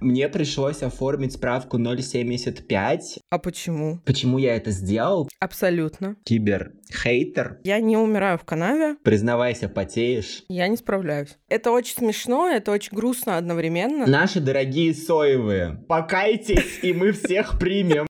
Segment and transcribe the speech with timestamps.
[0.00, 3.18] Мне пришлось оформить справку 075.
[3.30, 3.98] А почему?
[4.06, 5.28] Почему я это сделал?
[5.40, 6.14] Абсолютно.
[6.24, 7.58] Кибер-хейтер?
[7.64, 8.96] Я не умираю в канаве.
[9.02, 10.44] Признавайся, потеешь.
[10.48, 11.36] Я не справляюсь.
[11.48, 14.06] Это очень смешно, это очень грустно одновременно.
[14.06, 18.07] Наши дорогие соевые, покайтесь, и мы всех примем.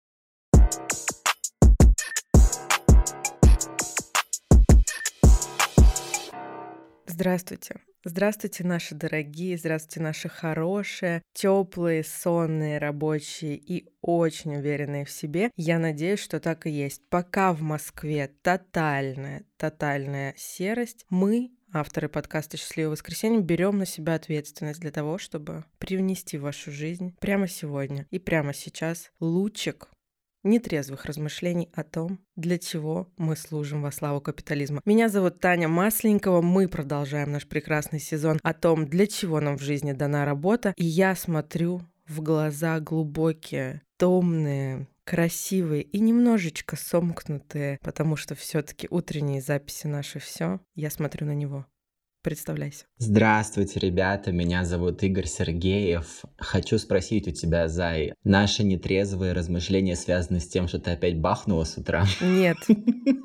[7.19, 7.81] Здравствуйте.
[8.05, 15.51] Здравствуйте, наши дорогие, здравствуйте, наши хорошие, теплые, сонные, рабочие и очень уверенные в себе.
[15.57, 17.03] Я надеюсь, что так и есть.
[17.09, 24.79] Пока в Москве тотальная, тотальная серость, мы авторы подкаста «Счастливое воскресенье» берем на себя ответственность
[24.79, 29.89] для того, чтобы привнести в вашу жизнь прямо сегодня и прямо сейчас лучик
[30.43, 34.81] нетрезвых размышлений о том, для чего мы служим во славу капитализма.
[34.85, 39.63] Меня зовут Таня Масленникова, мы продолжаем наш прекрасный сезон о том, для чего нам в
[39.63, 48.17] жизни дана работа, и я смотрю в глаза глубокие, томные, красивые и немножечко сомкнутые, потому
[48.17, 50.61] что все-таки утренние записи наши все.
[50.75, 51.67] Я смотрю на него.
[52.23, 52.85] Представляйся.
[52.99, 56.25] Здравствуйте, ребята, меня зовут Игорь Сергеев.
[56.37, 61.65] Хочу спросить у тебя, Зай, наши нетрезвые размышления связаны с тем, что ты опять бахнула
[61.65, 62.05] с утра?
[62.21, 62.59] Нет,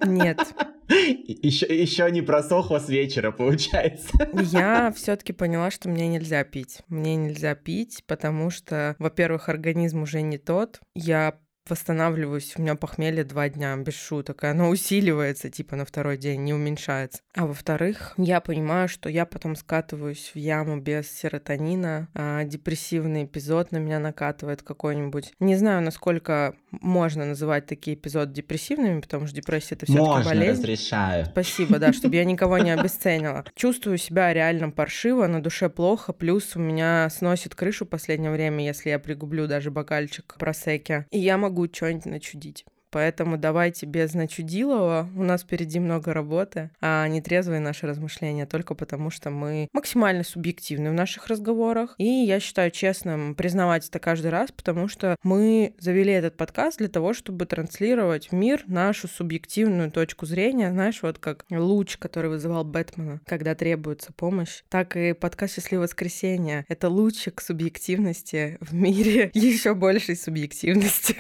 [0.06, 0.40] нет.
[0.90, 4.12] Еще, еще не просохло с вечера, получается.
[4.34, 6.82] Я все-таки поняла, что мне нельзя пить.
[6.88, 10.82] Мне нельзя пить, потому что, во-первых, организм уже не тот.
[10.94, 16.18] Я восстанавливаюсь, у меня похмелье два дня, без шуток, и оно усиливается, типа, на второй
[16.18, 17.22] день, не уменьшается.
[17.36, 23.72] А во-вторых, я понимаю, что я потом скатываюсь в яму без серотонина, а депрессивный эпизод
[23.72, 25.34] на меня накатывает какой-нибудь.
[25.40, 30.62] Не знаю, насколько можно называть такие эпизоды депрессивными, потому что депрессия— это все таки болезнь.
[30.62, 31.26] разрешаю.
[31.26, 33.46] Спасибо, да, чтобы я никого не обесценила.
[33.56, 38.66] Чувствую себя реально паршиво, на душе плохо, плюс у меня сносит крышу в последнее время,
[38.66, 41.06] если я пригублю даже бокальчик просеки.
[41.12, 42.66] И я могу могу что-нибудь начудить.
[42.94, 45.10] Поэтому давайте без начудилого.
[45.16, 50.24] У нас впереди много работы, а не трезвые наши размышления только потому, что мы максимально
[50.24, 51.96] субъективны в наших разговорах.
[51.98, 56.88] И я считаю честным признавать это каждый раз, потому что мы завели этот подкаст для
[56.88, 60.70] того, чтобы транслировать в мир нашу субъективную точку зрения.
[60.70, 66.64] Знаешь, вот как луч, который вызывал Бэтмена, когда требуется помощь, так и подкаст «Счастливое воскресенье»—
[66.68, 71.16] это лучик субъективности в мире еще большей субъективности.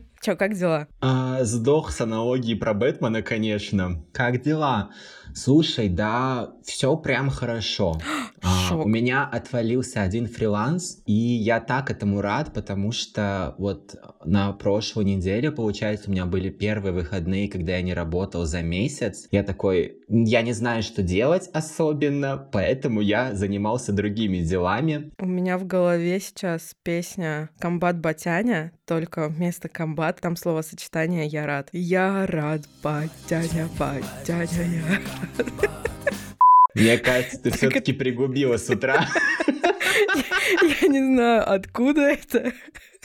[0.20, 0.88] Чё, как дела?
[1.00, 4.04] А, сдох с аналогией про Бэтмена, конечно.
[4.12, 4.90] Как дела?
[5.38, 8.00] Слушай, да, все прям хорошо.
[8.42, 13.94] а, у меня отвалился один фриланс, и я так этому рад, потому что вот
[14.24, 19.28] на прошлой неделе, получается, у меня были первые выходные, когда я не работал за месяц.
[19.30, 25.12] Я такой, я не знаю, что делать особенно, поэтому я занимался другими делами.
[25.18, 31.68] У меня в голове сейчас песня «Комбат Батяня», только вместо комбат там словосочетание «я рад».
[31.72, 35.27] Я рад, батяня, батяня, я
[36.74, 39.08] мне кажется, ты все-таки пригубила с утра.
[40.62, 42.52] Я не знаю, откуда это.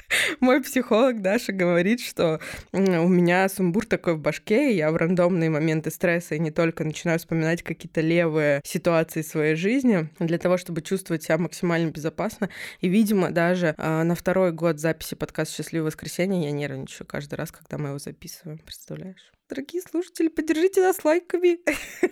[0.39, 2.39] Мой психолог Даша говорит, что
[2.71, 6.83] у меня сумбур такой в башке, и я в рандомные моменты стресса и не только
[6.83, 12.49] начинаю вспоминать какие-то левые ситуации своей жизни для того, чтобы чувствовать себя максимально безопасно.
[12.79, 17.51] И, видимо, даже э, на второй год записи подкаста «Счастливое воскресенье» я нервничаю каждый раз,
[17.51, 18.59] когда мы его записываем.
[18.59, 19.31] Представляешь?
[19.49, 21.59] Дорогие слушатели, поддержите нас лайками.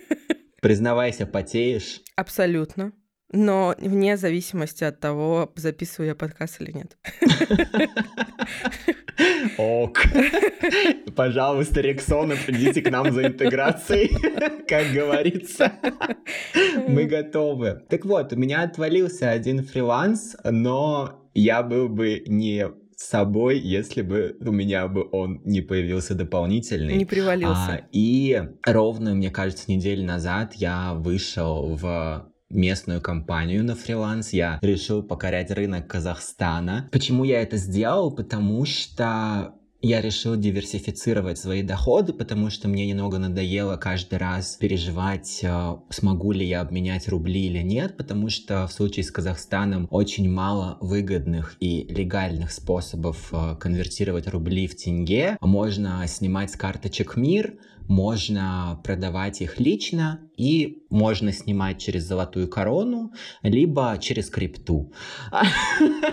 [0.60, 2.02] Признавайся, потеешь?
[2.14, 2.92] Абсолютно.
[3.32, 6.96] Но вне зависимости от того, записываю я подкаст или нет.
[9.58, 10.02] Ок.
[11.16, 14.10] Пожалуйста, Рексона, придите к нам за интеграцией,
[14.68, 15.72] как говорится.
[16.88, 17.82] Мы готовы.
[17.88, 22.66] Так вот, у меня отвалился один фриланс, но я был бы не
[22.96, 26.96] собой, если бы у меня бы он не появился дополнительный.
[26.96, 27.72] Не привалился.
[27.72, 34.58] А, и ровно, мне кажется, неделю назад я вышел в местную компанию на фриланс, я
[34.62, 36.88] решил покорять рынок Казахстана.
[36.92, 38.14] Почему я это сделал?
[38.14, 45.40] Потому что я решил диверсифицировать свои доходы, потому что мне немного надоело каждый раз переживать,
[45.42, 50.30] э, смогу ли я обменять рубли или нет, потому что в случае с Казахстаном очень
[50.30, 55.36] мало выгодных и легальных способов э, конвертировать рубли в тенге.
[55.40, 57.58] Можно снимать с карточек МИР,
[57.92, 63.12] можно продавать их лично и можно снимать через золотую корону,
[63.42, 64.92] либо через крипту.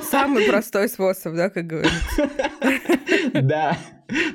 [0.02, 2.30] Самый простой способ, да, как говорится?
[3.34, 3.78] Да.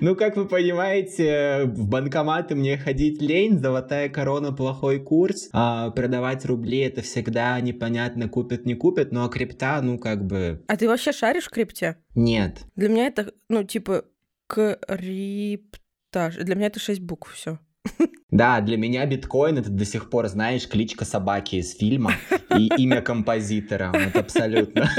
[0.00, 6.44] Ну, как вы понимаете, в банкоматы мне ходить лень, золотая корона плохой курс, а продавать
[6.44, 10.62] рубли это всегда непонятно, купят, не купят, ну а крипта, ну как бы...
[10.68, 11.96] А ты вообще шаришь в крипте?
[12.14, 12.64] Нет.
[12.76, 14.04] Для меня это, ну, типа,
[16.14, 16.36] криптаж.
[16.36, 17.58] Для меня это шесть букв, все.
[18.30, 22.14] Да, для меня биткоин это до сих пор, знаешь, кличка собаки из фильма
[22.56, 23.92] и имя композитора.
[23.92, 24.90] Вот абсолютно.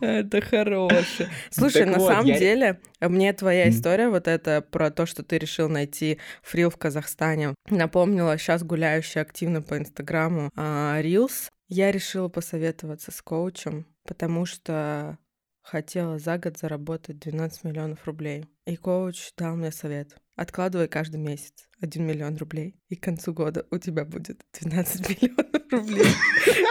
[0.00, 1.30] Это хорошее.
[1.50, 6.18] Слушай, на самом деле, мне твоя история вот эта про то, что ты решил найти
[6.42, 11.48] фрил в Казахстане, напомнила сейчас гуляющая активно по Инстаграму Рилс.
[11.68, 15.18] Я решила посоветоваться с коучем, потому что
[15.62, 18.44] хотела за год заработать 12 миллионов рублей.
[18.64, 20.16] И коуч дал мне совет.
[20.36, 25.62] Откладывай каждый месяц 1 миллион рублей, и к концу года у тебя будет 12 миллионов
[25.72, 26.06] рублей.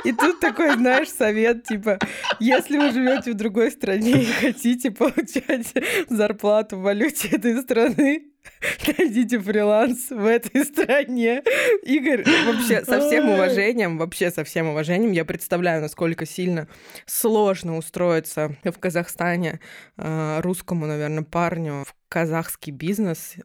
[0.06, 2.00] И тут такой, знаешь, совет, типа,
[2.40, 5.74] если вы живете в другой стране и хотите получать
[6.10, 8.32] зарплату в валюте этой страны,
[8.98, 11.44] найдите фриланс в этой стране.
[11.84, 16.68] Игорь, вообще, со всем уважением, вообще со всем уважением, я представляю, насколько сильно
[17.06, 19.60] сложно устроиться в Казахстане
[19.98, 23.36] а, русскому, наверное, парню в казахский бизнес,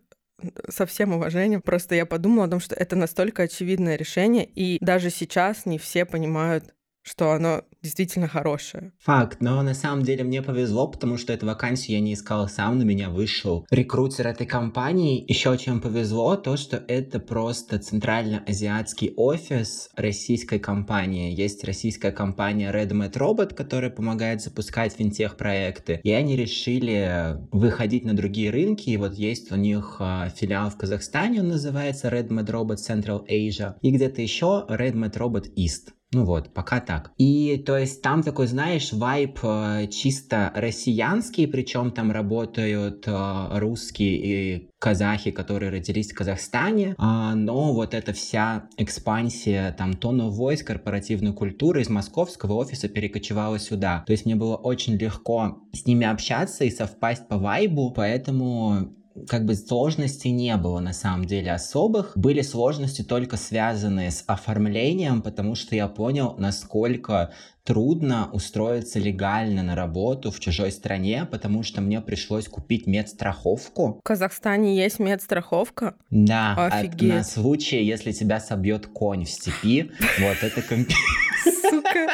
[0.68, 5.10] со всем уважением, просто я подумала о том, что это настолько очевидное решение, и даже
[5.10, 6.74] сейчас не все понимают,
[7.06, 8.92] что оно действительно хорошее.
[8.98, 12.78] Факт, но на самом деле мне повезло, потому что эту вакансию я не искал сам,
[12.78, 15.24] на меня вышел рекрутер этой компании.
[15.28, 21.32] Еще чем повезло, то, что это просто центральноазиатский офис российской компании.
[21.32, 28.50] Есть российская компания RedMat Robot, которая помогает запускать финтех-проекты, и они решили выходить на другие
[28.50, 33.24] рынки, и вот есть у них а, филиал в Казахстане, он называется RedMat Robot Central
[33.28, 35.92] Asia, и где-то еще RedMat Robot East.
[36.12, 37.10] Ну вот, пока так.
[37.18, 44.16] И то есть там такой, знаешь, вайп э, чисто россиянский, причем там работают э, русские
[44.16, 50.62] и казахи, которые родились в Казахстане, а, но вот эта вся экспансия там тона войс,
[50.62, 54.04] корпоративной культуры из московского офиса перекочевала сюда.
[54.06, 58.94] То есть мне было очень легко с ними общаться и совпасть по вайбу, поэтому
[59.28, 62.12] как бы сложностей не было на самом деле особых.
[62.16, 67.32] Были сложности только связанные с оформлением, потому что я понял, насколько
[67.64, 73.98] трудно устроиться легально на работу в чужой стране, потому что мне пришлось купить медстраховку.
[73.98, 75.94] В Казахстане есть медстраховка?
[76.10, 77.02] Да, Офигеть.
[77.02, 79.90] на случай, если тебя собьет конь в степи.
[80.20, 82.08] Вот это Сука.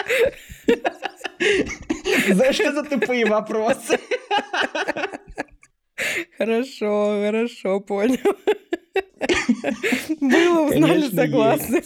[2.34, 3.98] За что за тупые вопросы?
[6.38, 8.18] Хорошо, хорошо, понял.
[10.20, 11.82] Было, узнали, согласны.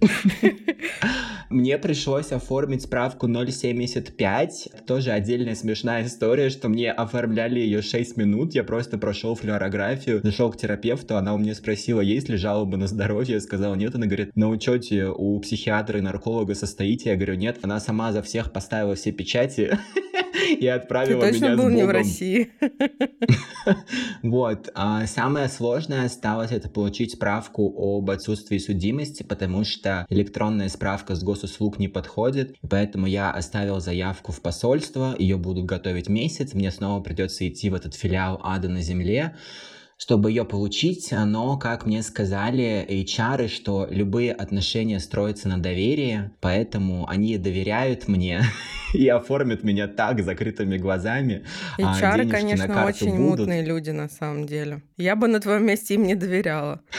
[1.50, 4.84] Мне пришлось оформить справку 0,75.
[4.86, 8.54] Тоже отдельная смешная история, что мне оформляли ее 6 минут.
[8.54, 12.86] Я просто прошел флюорографию, зашел к терапевту, она у меня спросила, есть ли жалобы на
[12.86, 13.34] здоровье.
[13.34, 13.94] Я сказал, нет.
[13.94, 17.10] Она говорит, на учете у психиатра и нарколога состоите?
[17.10, 17.58] Я говорю, нет.
[17.62, 19.78] Она сама за всех поставила все печати
[20.34, 21.76] и отправила Ты точно меня был с Богом.
[21.76, 22.50] не в России.
[24.22, 24.70] Вот.
[24.74, 31.22] А самое сложное осталось это получить справку об отсутствии судимости, потому что электронная справка с
[31.22, 37.02] госуслуг не подходит, поэтому я оставил заявку в посольство, ее будут готовить месяц, мне снова
[37.02, 39.36] придется идти в этот филиал ада на земле,
[39.98, 47.08] чтобы ее получить, но, как мне сказали HR, что любые отношения строятся на доверии, поэтому
[47.08, 48.42] они доверяют мне
[48.94, 51.44] и оформят меня так, закрытыми глазами.
[51.78, 53.40] HR, а конечно, очень будут.
[53.40, 54.82] мутные люди на самом деле.
[54.96, 56.80] Я бы на твоем месте им не доверяла.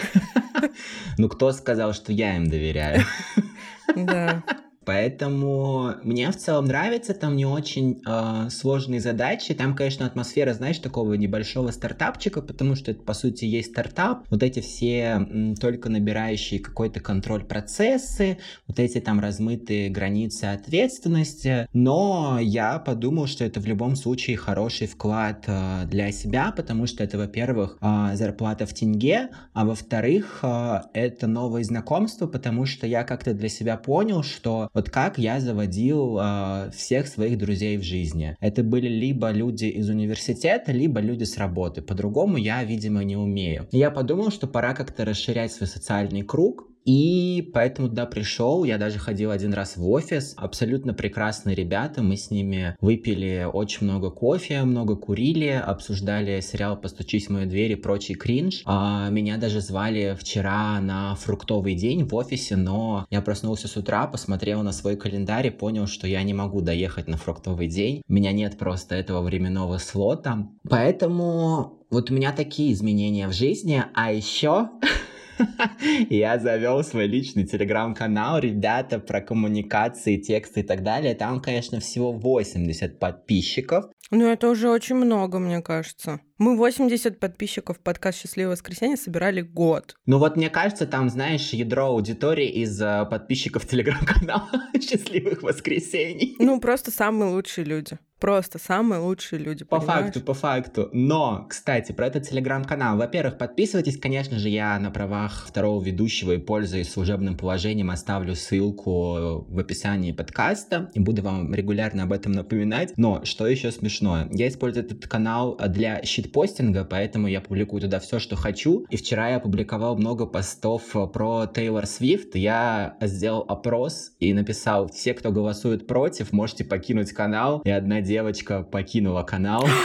[1.18, 3.04] Ну, кто сказал, что я им доверяю?
[3.96, 4.44] Да.
[4.90, 9.54] Поэтому мне в целом нравится, там не очень э, сложные задачи.
[9.54, 14.26] Там, конечно, атмосфера, знаешь, такого небольшого стартапчика, потому что это, по сути, есть стартап.
[14.32, 21.68] Вот эти все м, только набирающие какой-то контроль процессы, вот эти там размытые границы ответственности.
[21.72, 27.04] Но я подумал, что это в любом случае хороший вклад э, для себя, потому что
[27.04, 33.04] это, во-первых, э, зарплата в тенге, а во-вторых, э, это новые знакомства, потому что я
[33.04, 38.38] как-то для себя понял, что вот как я заводил э, всех своих друзей в жизни.
[38.40, 41.82] Это были либо люди из университета, либо люди с работы.
[41.82, 43.68] По-другому я, видимо, не умею.
[43.72, 49.00] я подумал, что пора как-то расширять свой социальный круг, И поэтому туда пришел, я даже
[49.00, 54.64] ходил один раз в офис, абсолютно прекрасные ребята, мы с ними выпили очень много кофе,
[54.64, 58.62] много курили, обсуждали сериал «Постучись в мою дверь» и прочий кринж.
[58.66, 64.08] А меня даже звали вчера на фруктовый день в офисе, но я проснулся с утра,
[64.08, 68.02] посмотрел на свой календарь и понял, что я не могу доехать на фруктовый день.
[68.08, 70.48] У меня нет просто этого временного слота.
[70.68, 74.70] Поэтому вот у меня такие изменения в жизни, а еще
[76.10, 81.16] я завел свой личный телеграм-канал, ребята, про коммуникации, тексты и так далее.
[81.16, 83.86] Там, конечно, всего 80 подписчиков.
[84.12, 86.20] Ну, это уже очень много, мне кажется.
[86.40, 89.96] Мы 80 подписчиков подкаст «Счастливое воскресенье» собирали год.
[90.06, 96.36] Ну вот мне кажется, там, знаешь, ядро аудитории из uh, подписчиков телеграм-канала «Счастливых воскресений».
[96.40, 98.00] Ну, просто самые лучшие люди.
[98.20, 100.06] Просто самые лучшие люди, По понимаешь?
[100.06, 100.90] факту, по факту.
[100.92, 102.98] Но, кстати, про этот телеграм-канал.
[102.98, 109.46] Во-первых, подписывайтесь, конечно же, я на правах второго ведущего и пользуясь служебным положением оставлю ссылку
[109.48, 112.94] в описании подкаста и буду вам регулярно об этом напоминать.
[112.98, 118.20] Но, что еще смешное, я использую этот канал для щитпостинга, поэтому я публикую туда все,
[118.20, 118.86] что хочу.
[118.90, 120.84] И вчера я опубликовал много постов
[121.14, 122.36] про Тейлор Свифт.
[122.36, 127.62] Я сделал опрос и написал, все, кто голосует против, можете покинуть канал.
[127.64, 129.68] И одна девочка покинула канал.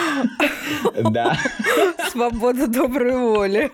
[1.11, 1.37] Да.
[2.11, 3.71] Свобода доброй воли.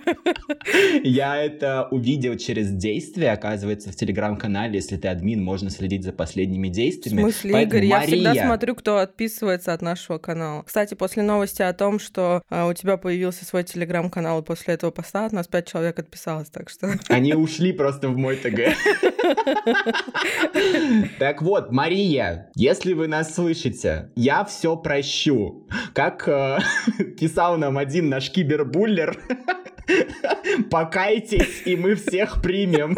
[1.04, 6.68] Я это увидел через действие, оказывается, в телеграм-канале, если ты админ, можно следить за последними
[6.68, 7.18] действиями.
[7.18, 10.62] В смысле, Поэтому, Игорь, я всегда смотрю, кто отписывается от нашего канала.
[10.62, 14.90] Кстати, после новости о том, что а, у тебя появился свой телеграм-канал, и после этого
[14.90, 16.94] поста от нас пять человек отписалось, так что...
[17.08, 18.74] Они ушли просто в мой ТГ.
[21.18, 25.66] Так вот, Мария, если вы нас слышите, я все прощу.
[25.94, 26.58] Как э,
[27.18, 29.18] писал нам один наш кибербуллер,
[30.70, 32.96] покайтесь, и мы всех примем.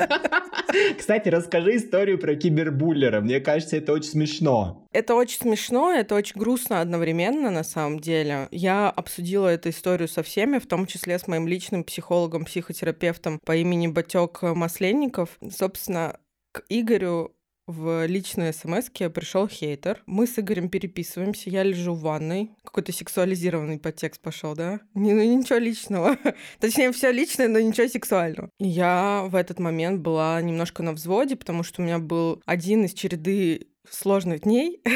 [0.99, 3.21] Кстати, расскажи историю про кибербуллера.
[3.21, 4.87] Мне кажется, это очень смешно.
[4.93, 8.49] Это очень смешно, это очень грустно одновременно, на самом деле.
[8.51, 13.57] Я обсудила эту историю со всеми, в том числе с моим личным психологом, психотерапевтом по
[13.57, 15.39] имени Батек Масленников.
[15.51, 16.19] Собственно,
[16.53, 17.35] к Игорю
[17.73, 20.03] в личной смс пришел хейтер.
[20.07, 22.51] Мы с Игорем переписываемся, я лежу в ванной.
[22.63, 24.81] Какой-то сексуализированный подтекст пошел, да?
[24.95, 26.17] Не, ну, ничего личного.
[26.61, 28.51] Точнее, все личное, но ничего сексуального.
[28.59, 32.93] Я в этот момент была немножко на взводе, потому что у меня был один из
[32.93, 34.81] череды сложных дней.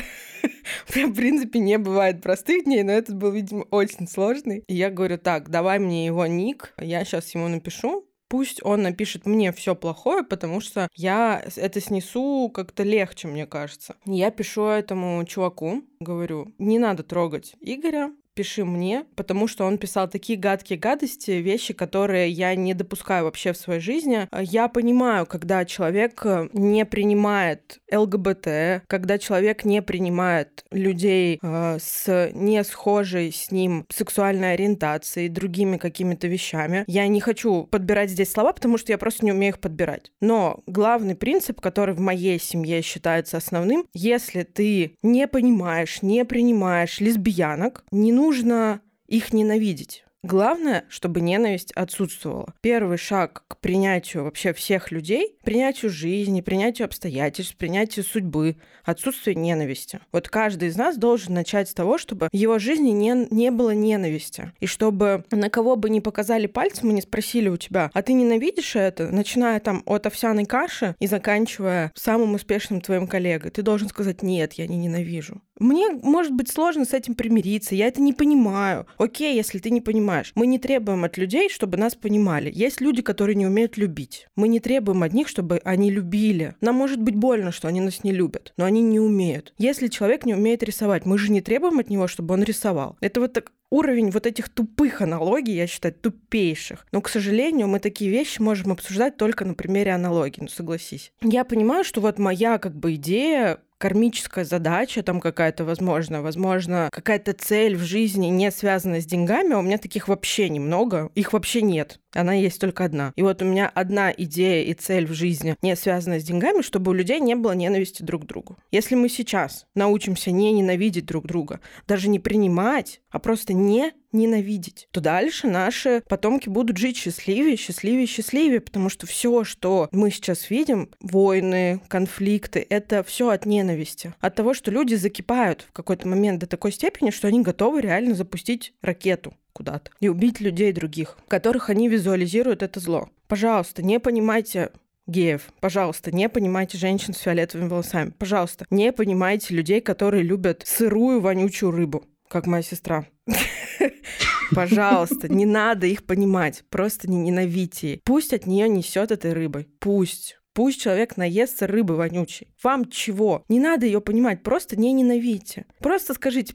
[0.94, 4.64] У меня, в принципе, не бывает простых дней, но этот был, видимо, очень сложный.
[4.68, 9.26] И я говорю, так, давай мне его ник, я сейчас ему напишу, Пусть он напишет
[9.26, 13.96] мне все плохое, потому что я это снесу как-то легче, мне кажется.
[14.04, 20.08] Я пишу этому чуваку, говорю, не надо трогать Игоря, пиши мне, потому что он писал
[20.08, 24.28] такие гадкие гадости, вещи, которые я не допускаю вообще в своей жизни.
[24.38, 32.62] Я понимаю, когда человек не принимает ЛГБТ, когда человек не принимает людей э, с не
[32.62, 36.84] схожей с ним сексуальной ориентацией, другими какими-то вещами.
[36.86, 40.12] Я не хочу подбирать здесь слова, потому что я просто не умею их подбирать.
[40.20, 47.00] Но главный принцип, который в моей семье считается основным, если ты не понимаешь, не принимаешь
[47.00, 50.04] лесбиянок, не нужно нужно их ненавидеть.
[50.24, 52.52] Главное, чтобы ненависть отсутствовала.
[52.60, 60.00] Первый шаг к принятию вообще всех людей, принятию жизни, принятию обстоятельств, принятию судьбы, отсутствие ненависти.
[60.10, 64.50] Вот каждый из нас должен начать с того, чтобы его жизни не, не было ненависти.
[64.58, 68.12] И чтобы на кого бы ни показали пальцем и не спросили у тебя, а ты
[68.12, 73.88] ненавидишь это, начиная там от овсяной каши и заканчивая самым успешным твоим коллегой, ты должен
[73.88, 75.40] сказать, нет, я не ненавижу.
[75.58, 78.86] Мне, может быть, сложно с этим примириться, я это не понимаю.
[78.98, 80.32] Окей, если ты не понимаешь.
[80.34, 82.50] Мы не требуем от людей, чтобы нас понимали.
[82.54, 84.28] Есть люди, которые не умеют любить.
[84.36, 86.54] Мы не требуем от них, чтобы они любили.
[86.60, 89.54] Нам может быть больно, что они нас не любят, но они не умеют.
[89.58, 92.96] Если человек не умеет рисовать, мы же не требуем от него, чтобы он рисовал.
[93.00, 96.86] Это вот так уровень вот этих тупых аналогий, я считаю, тупейших.
[96.92, 101.12] Но, к сожалению, мы такие вещи можем обсуждать только на примере аналогии, ну согласись.
[101.22, 107.32] Я понимаю, что вот моя как бы идея кармическая задача там какая-то, возможно, возможно, какая-то
[107.32, 111.62] цель в жизни не связана с деньгами, а у меня таких вообще немного, их вообще
[111.62, 112.00] нет.
[112.12, 113.12] Она есть только одна.
[113.16, 116.90] И вот у меня одна идея и цель в жизни не связана с деньгами, чтобы
[116.90, 118.56] у людей не было ненависти друг к другу.
[118.70, 124.88] Если мы сейчас научимся не ненавидеть друг друга, даже не принимать, а просто не ненавидеть,
[124.90, 130.50] то дальше наши потомки будут жить счастливее, счастливее, счастливее, потому что все, что мы сейчас
[130.50, 134.14] видим, войны, конфликты, это все от ненависти.
[134.20, 138.14] От того, что люди закипают в какой-то момент до такой степени, что они готовы реально
[138.14, 143.08] запустить ракету куда-то и убить людей других, которых они визуализируют это зло.
[143.26, 144.70] Пожалуйста, не понимайте
[145.06, 145.48] геев.
[145.60, 148.10] Пожалуйста, не понимайте женщин с фиолетовыми волосами.
[148.10, 153.06] Пожалуйста, не понимайте людей, которые любят сырую вонючую рыбу, как моя сестра.
[154.54, 158.00] Пожалуйста, не надо их понимать, просто не ненавидьте.
[158.04, 159.68] Пусть от нее несет этой рыбой.
[159.80, 160.38] Пусть.
[160.52, 162.48] Пусть человек наестся рыбы вонючей.
[162.62, 163.44] Вам чего?
[163.48, 165.66] Не надо ее понимать, просто не ненавидьте.
[165.80, 166.54] Просто скажите,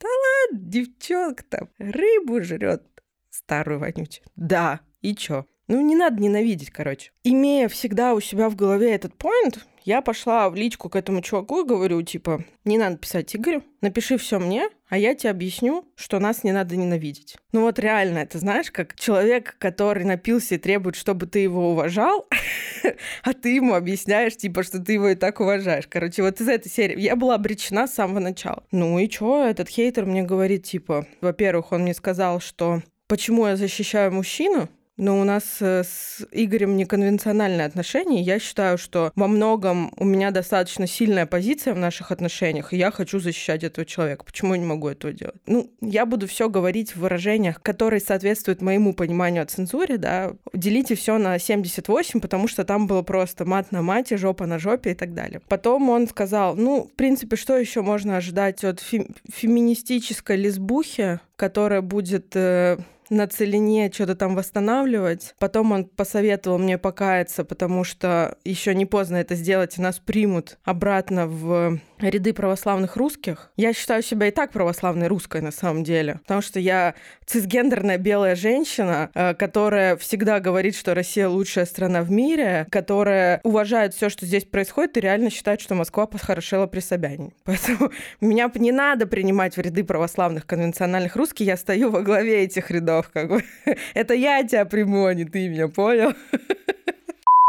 [0.00, 0.08] да
[0.52, 2.84] ладно, девчонка там рыбу жрет
[3.30, 4.24] старую вонючую.
[4.36, 5.46] Да, и чё?
[5.66, 7.12] Ну, не надо ненавидеть, короче.
[7.22, 11.62] Имея всегда у себя в голове этот поинт, я пошла в личку к этому чуваку
[11.62, 16.18] и говорю, типа, не надо писать Игорю, напиши все мне, а я тебе объясню, что
[16.18, 17.36] нас не надо ненавидеть.
[17.52, 22.26] Ну вот реально, это знаешь, как человек, который напился и требует, чтобы ты его уважал,
[23.22, 25.86] а ты ему объясняешь, типа, что ты его и так уважаешь.
[25.88, 28.64] Короче, вот из этой серии я была обречена с самого начала.
[28.72, 33.56] Ну и чё, этот хейтер мне говорит, типа, во-первых, он мне сказал, что почему я
[33.56, 34.68] защищаю мужчину,
[35.00, 38.20] но у нас э, с Игорем неконвенциональные отношения.
[38.20, 42.90] Я считаю, что во многом у меня достаточно сильная позиция в наших отношениях, и я
[42.90, 44.24] хочу защищать этого человека.
[44.26, 45.40] Почему я не могу этого делать?
[45.46, 50.32] Ну, я буду все говорить в выражениях, которые соответствуют моему пониманию о цензуре, да.
[50.52, 54.90] Делите все на 78, потому что там было просто мат на мате, жопа на жопе
[54.90, 55.40] и так далее.
[55.48, 61.80] Потом он сказал, ну, в принципе, что еще можно ожидать от фем- феминистической лесбухи, которая
[61.80, 62.76] будет э,
[63.10, 65.34] на целине что-то там восстанавливать.
[65.38, 70.58] Потом он посоветовал мне покаяться, потому что еще не поздно это сделать, и нас примут
[70.64, 73.50] обратно в ряды православных русских.
[73.56, 76.94] Я считаю себя и так православной русской на самом деле, потому что я
[77.26, 83.94] цисгендерная белая женщина, э, которая всегда говорит, что Россия лучшая страна в мире, которая уважает
[83.94, 87.32] все, что здесь происходит, и реально считает, что Москва похорошела при Собянине.
[87.44, 87.90] Поэтому
[88.20, 92.99] меня не надо принимать в ряды православных конвенциональных русских, я стою во главе этих рядов,
[93.12, 93.42] как бы.
[93.94, 96.12] Это я тебя приму, а не ты меня, понял?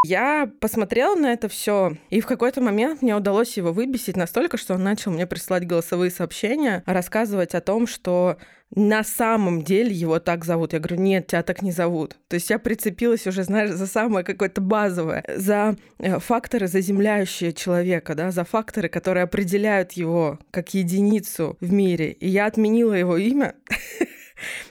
[0.03, 4.74] Я посмотрела на это все, и в какой-то момент мне удалось его выбесить настолько, что
[4.74, 8.38] он начал мне присылать голосовые сообщения, рассказывать о том, что
[8.74, 10.74] на самом деле его так зовут.
[10.74, 12.15] Я говорю, нет, тебя так не зовут.
[12.29, 18.15] То есть я прицепилась уже, знаешь, за самое какое-то базовое, за э, факторы, заземляющие человека,
[18.15, 22.12] да, за факторы, которые определяют его как единицу в мире.
[22.13, 23.55] И я отменила его имя,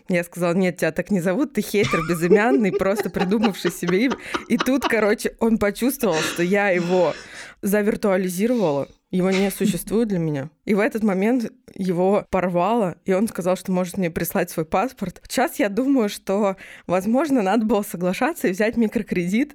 [0.09, 4.17] Я сказала, нет, тебя так не зовут, ты хейтер безымянный, просто придумавший себе имя.
[4.49, 7.15] И тут, короче, он почувствовал, что я его
[7.63, 10.51] завиртуализировала, его не существует для меня.
[10.65, 15.21] И в этот момент его порвало, и он сказал, что может мне прислать свой паспорт.
[15.29, 16.57] Сейчас я думаю, что,
[16.87, 19.55] возможно, надо было соглашаться и взять микрокредит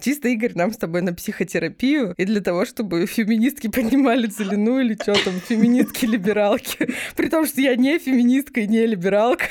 [0.00, 4.94] Чисто, Игорь, нам с тобой на психотерапию, и для того, чтобы феминистки понимали целину или
[4.94, 6.94] что там, феминистки-либералки.
[7.16, 9.46] При том, что я не феминистка и не либералка.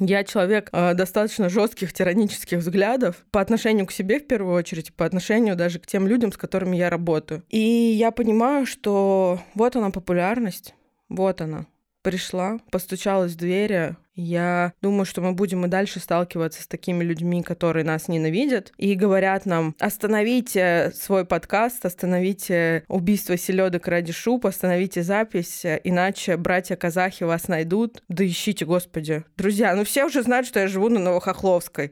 [0.00, 5.06] Я человек э, достаточно жестких тиранических взглядов по отношению к себе в первую очередь, по
[5.06, 7.44] отношению даже к тем людям, с которыми я работаю.
[7.48, 10.74] И я понимаю, что вот она популярность,
[11.08, 11.66] вот она
[12.04, 13.96] пришла, постучалась в двери.
[14.14, 18.94] Я думаю, что мы будем и дальше сталкиваться с такими людьми, которые нас ненавидят, и
[18.94, 27.48] говорят нам, остановите свой подкаст, остановите убийство селедок ради шуб, остановите запись, иначе братья-казахи вас
[27.48, 28.02] найдут.
[28.08, 29.24] Да ищите, господи.
[29.36, 31.90] Друзья, ну все уже знают, что я живу на Новохохловской.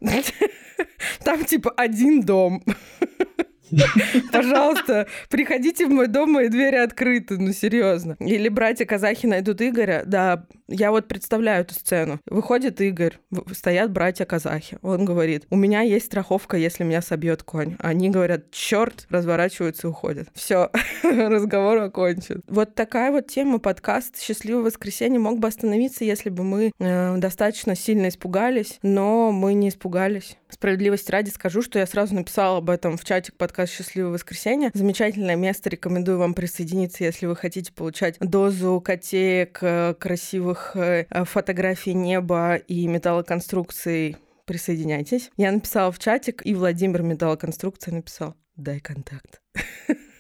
[1.25, 2.62] Там типа один дом.
[4.33, 8.17] Пожалуйста, приходите в мой дом, мои двери открыты, ну серьезно.
[8.21, 10.03] Или братья-казахи найдут Игоря.
[10.07, 12.21] Да, я вот представляю эту сцену.
[12.27, 13.19] Выходит Игорь,
[13.53, 14.79] стоят братья-казахи.
[14.83, 17.77] Он говорит, у меня есть страховка, если меня собьет конь.
[17.79, 20.29] Они говорят, черт, разворачиваются и уходят.
[20.35, 20.71] Все,
[21.03, 22.43] разговор окончен.
[22.49, 27.75] Вот такая вот тема подкаст «Счастливое воскресенье» мог бы остановиться, если бы мы э, достаточно
[27.75, 30.37] сильно испугались, но мы не испугались.
[30.53, 34.71] Справедливости ради скажу, что я сразу написала об этом в чатик подкаст «Счастливое воскресенье».
[34.75, 41.95] Замечательное место, рекомендую вам присоединиться, если вы хотите получать дозу котеек, э, красивых э, фотографий
[41.95, 44.19] неба и металлоконструкций.
[44.45, 45.31] Присоединяйтесь.
[45.38, 49.41] Я написала в чатик, и Владимир металлоконструкция написал «Дай контакт».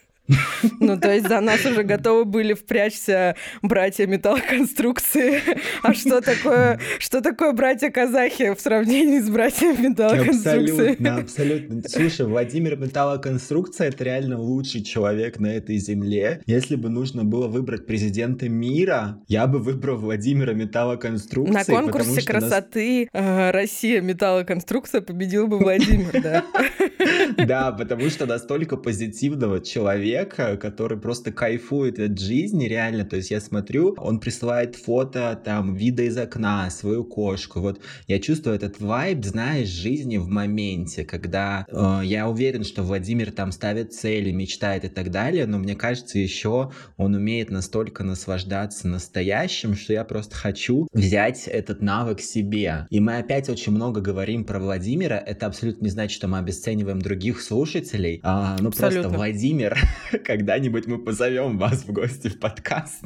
[0.80, 5.40] Ну, то есть за нас уже готовы были впрячься братья металлоконструкции.
[5.82, 10.92] А что такое, что такое братья-казахи в сравнении с братьями металлоконструкции?
[10.92, 11.82] Абсолютно, абсолютно.
[11.88, 16.42] Слушай, Владимир Металлоконструкция— это реально лучший человек на этой земле.
[16.46, 21.52] Если бы нужно было выбрать президента мира, я бы выбрал Владимира Металлоконструкции.
[21.52, 23.22] На конкурсе красоты нас...
[23.22, 26.44] Э, Россия Металлоконструкция победил бы Владимир, да.
[27.46, 33.04] Да, потому что настолько позитивного человека человека, который просто кайфует от жизни, реально.
[33.04, 37.60] То есть я смотрю, он присылает фото там вида из окна, свою кошку.
[37.60, 43.32] Вот я чувствую этот вайб, знаешь, жизни в моменте, когда э, я уверен, что Владимир
[43.32, 48.88] там ставит цели, мечтает и так далее, но мне кажется, еще он умеет настолько наслаждаться
[48.88, 52.86] настоящим, что я просто хочу взять этот навык себе.
[52.90, 55.16] И мы опять очень много говорим про Владимира.
[55.16, 58.20] Это абсолютно не значит, что мы обесцениваем других слушателей.
[58.22, 59.02] А, ну Абсолютно.
[59.02, 59.78] просто Владимир,
[60.24, 63.04] когда-нибудь мы позовем вас в гости в подкаст.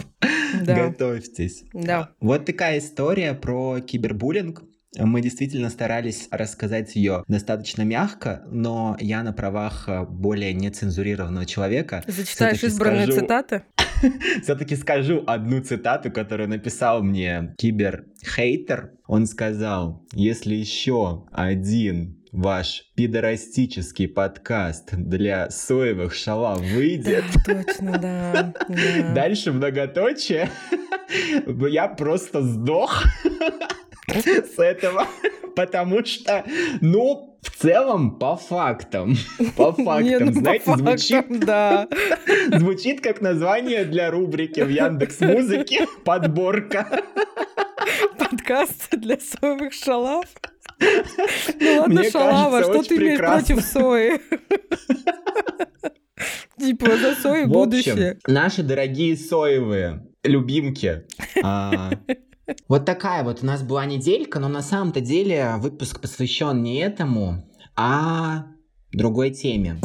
[0.62, 0.88] Да.
[0.88, 1.64] Готовьтесь.
[1.72, 2.10] Да.
[2.20, 4.64] Вот такая история про кибербуллинг.
[4.98, 12.02] Мы действительно старались рассказать ее достаточно мягко, но я на правах более нецензурированного человека.
[12.06, 13.20] Зачитаешь избранные скажу...
[13.20, 13.62] цитаты?
[14.42, 18.92] Все-таки скажу одну цитату, которую написал мне киберхейтер.
[19.06, 27.24] Он сказал, если еще один ваш пидорастический подкаст для соевых шалав выйдет.
[27.46, 29.12] Да, точно, да, да.
[29.14, 30.50] Дальше многоточие.
[31.46, 33.04] Я просто сдох
[34.14, 35.06] с этого,
[35.56, 36.44] потому что,
[36.82, 39.14] ну, в целом, по фактам.
[39.56, 41.40] По фактам, Не, ну, знаете, по фактам, звучит...
[41.40, 41.88] да.
[42.52, 45.86] звучит как название для рубрики в Яндекс Музыке.
[46.04, 47.02] Подборка.
[48.18, 50.26] Подкаст для соевых шалав.
[50.78, 54.20] Ну ладно, шалава, что ты имеешь против сои?
[56.58, 58.18] Типа за сои будущее.
[58.26, 61.04] Наши дорогие соевые любимки.
[61.42, 61.90] А,
[62.68, 67.50] вот такая вот у нас была неделька, но на самом-то деле выпуск посвящен не этому,
[67.76, 68.46] а
[68.92, 69.78] другой теме.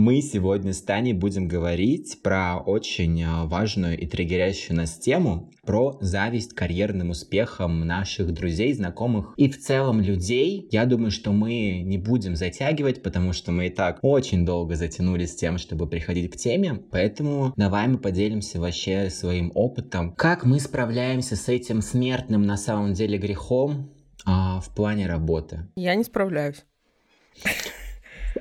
[0.00, 5.98] Мы сегодня с Таней будем говорить про очень а, важную и триггерящую нас тему, про
[6.00, 10.66] зависть карьерным успехам наших друзей, знакомых и в целом людей.
[10.70, 15.36] Я думаю, что мы не будем затягивать, потому что мы и так очень долго затянулись
[15.36, 21.36] тем, чтобы приходить к теме, поэтому давай мы поделимся вообще своим опытом, как мы справляемся
[21.36, 23.92] с этим смертным на самом деле грехом
[24.24, 25.68] а, в плане работы.
[25.76, 26.64] Я не справляюсь.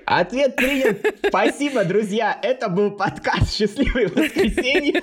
[0.05, 1.05] Ответ принят.
[1.27, 2.37] Спасибо, друзья.
[2.41, 5.01] Это был подкаст «Счастливое воскресенье».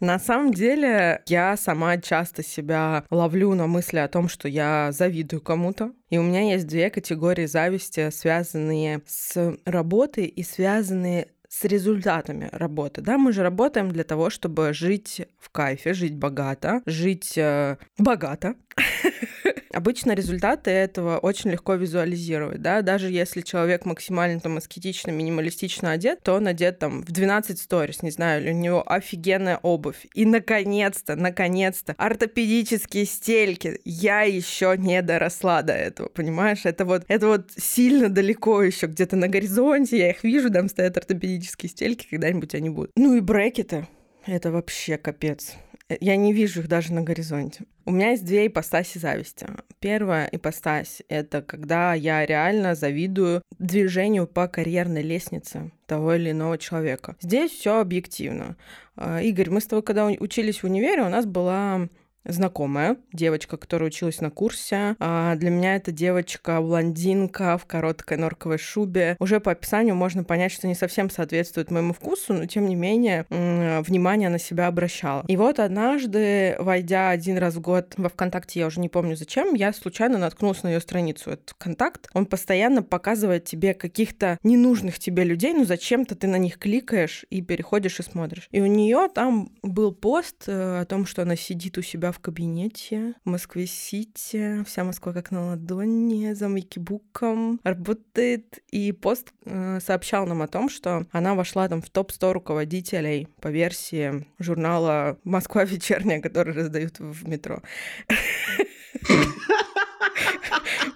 [0.00, 5.40] На самом деле, я сама часто себя ловлю на мысли о том, что я завидую
[5.40, 5.92] кому-то.
[6.10, 13.02] И у меня есть две категории зависти, связанные с работой и связанные с результатами работы.
[13.02, 18.54] Да, мы же работаем для того, чтобы жить в кайфе, жить богато, жить э, богато.
[19.72, 26.22] Обычно результаты этого очень легко визуализировать, да, даже если человек максимально там аскетично, минималистично одет,
[26.22, 30.06] то он одет там в 12 сторис, не знаю, или у него офигенная обувь.
[30.14, 33.80] И наконец-то, наконец-то, ортопедические стельки.
[33.84, 36.60] Я еще не доросла до этого, понимаешь?
[36.64, 40.98] Это вот, это вот сильно далеко еще где-то на горизонте, я их вижу, там стоят
[40.98, 42.90] ортопедические стельки, когда-нибудь они будут.
[42.96, 43.86] Ну и брекеты.
[44.26, 45.54] Это вообще капец.
[45.88, 47.64] Э, я не вижу их даже на горизонте.
[47.84, 49.46] У меня есть две ипостаси зависти.
[49.80, 57.16] Первая ипостась— это когда я реально завидую движению по карьерной лестнице того или иного человека.
[57.20, 58.56] Здесь все объективно.
[58.94, 61.88] А, Игорь, мы с тобой, когда учились в универе, у нас была
[62.24, 64.96] знакомая, девочка, которая училась на курсе.
[64.98, 69.16] А для меня это девочка блондинка в короткой норковой шубе.
[69.18, 73.26] Уже по описанию можно понять, что не совсем соответствует моему вкусу, но тем не менее
[73.28, 75.24] внимание на себя обращала.
[75.28, 79.54] И вот однажды, войдя один раз в год во ВКонтакте, я уже не помню зачем,
[79.54, 81.30] я случайно наткнулась на ее страницу.
[81.30, 86.58] Этот ВКонтакт, он постоянно показывает тебе каких-то ненужных тебе людей, но зачем-то ты на них
[86.58, 88.48] кликаешь и переходишь и смотришь.
[88.50, 92.20] И у нее там был пост э, о том, что она сидит у себя в
[92.20, 94.62] кабинете в Москве-Сити.
[94.64, 98.62] Вся Москва как на ладони, за макибуком работает.
[98.70, 103.48] И пост э, сообщал нам о том, что она вошла там в топ-100 руководителей по
[103.48, 107.62] версии журнала «Москва вечерняя», который раздают в метро.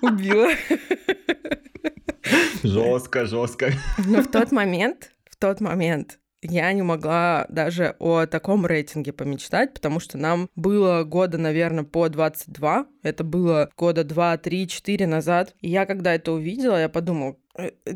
[0.03, 0.51] Убила.
[2.63, 3.73] Жестко, жестко.
[4.07, 6.19] Но в тот момент, в тот момент
[6.51, 12.09] я не могла даже о таком рейтинге помечтать, потому что нам было года, наверное, по
[12.09, 12.87] 22.
[13.03, 15.55] Это было года 2, 3, 4 назад.
[15.61, 17.95] И я, когда это увидела, я подумала, «Э, э,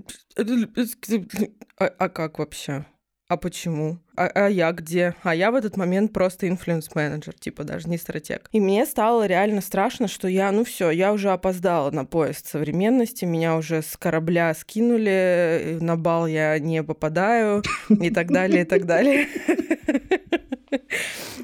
[1.78, 2.86] а, а как вообще?
[3.30, 4.00] А почему?
[4.16, 5.14] А, а я где?
[5.22, 8.48] А я в этот момент просто инфлюенс-менеджер, типа даже не стратег.
[8.50, 13.24] И мне стало реально страшно, что я, ну все, я уже опоздала на поезд современности,
[13.24, 18.84] меня уже с корабля скинули, на бал я не попадаю и так далее, и так
[18.84, 19.28] далее.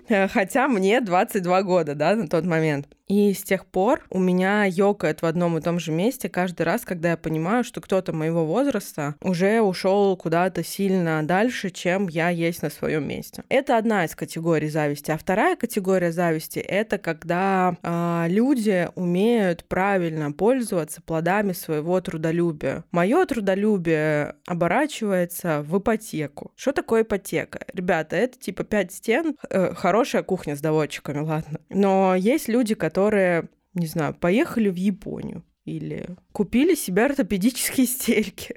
[0.32, 2.88] Хотя мне 22 года, да, на тот момент.
[3.08, 6.82] И с тех пор у меня ёкает в одном и том же месте каждый раз,
[6.84, 12.62] когда я понимаю, что кто-то моего возраста уже ушел куда-то сильно дальше, чем я есть
[12.62, 13.44] на своем месте.
[13.48, 15.12] Это одна из категорий зависти.
[15.12, 22.84] А вторая категория зависти— это когда э, люди умеют правильно пользоваться плодами своего трудолюбия.
[22.90, 26.50] Мое трудолюбие оборачивается в ипотеку.
[26.56, 27.60] Что такое ипотека?
[27.72, 31.60] Ребята, это типа пять стен, э, хорошая кухня с доводчиками, ладно.
[31.68, 38.54] Но есть люди, которые которые, не знаю, поехали в Японию или купили себе ортопедические стельки.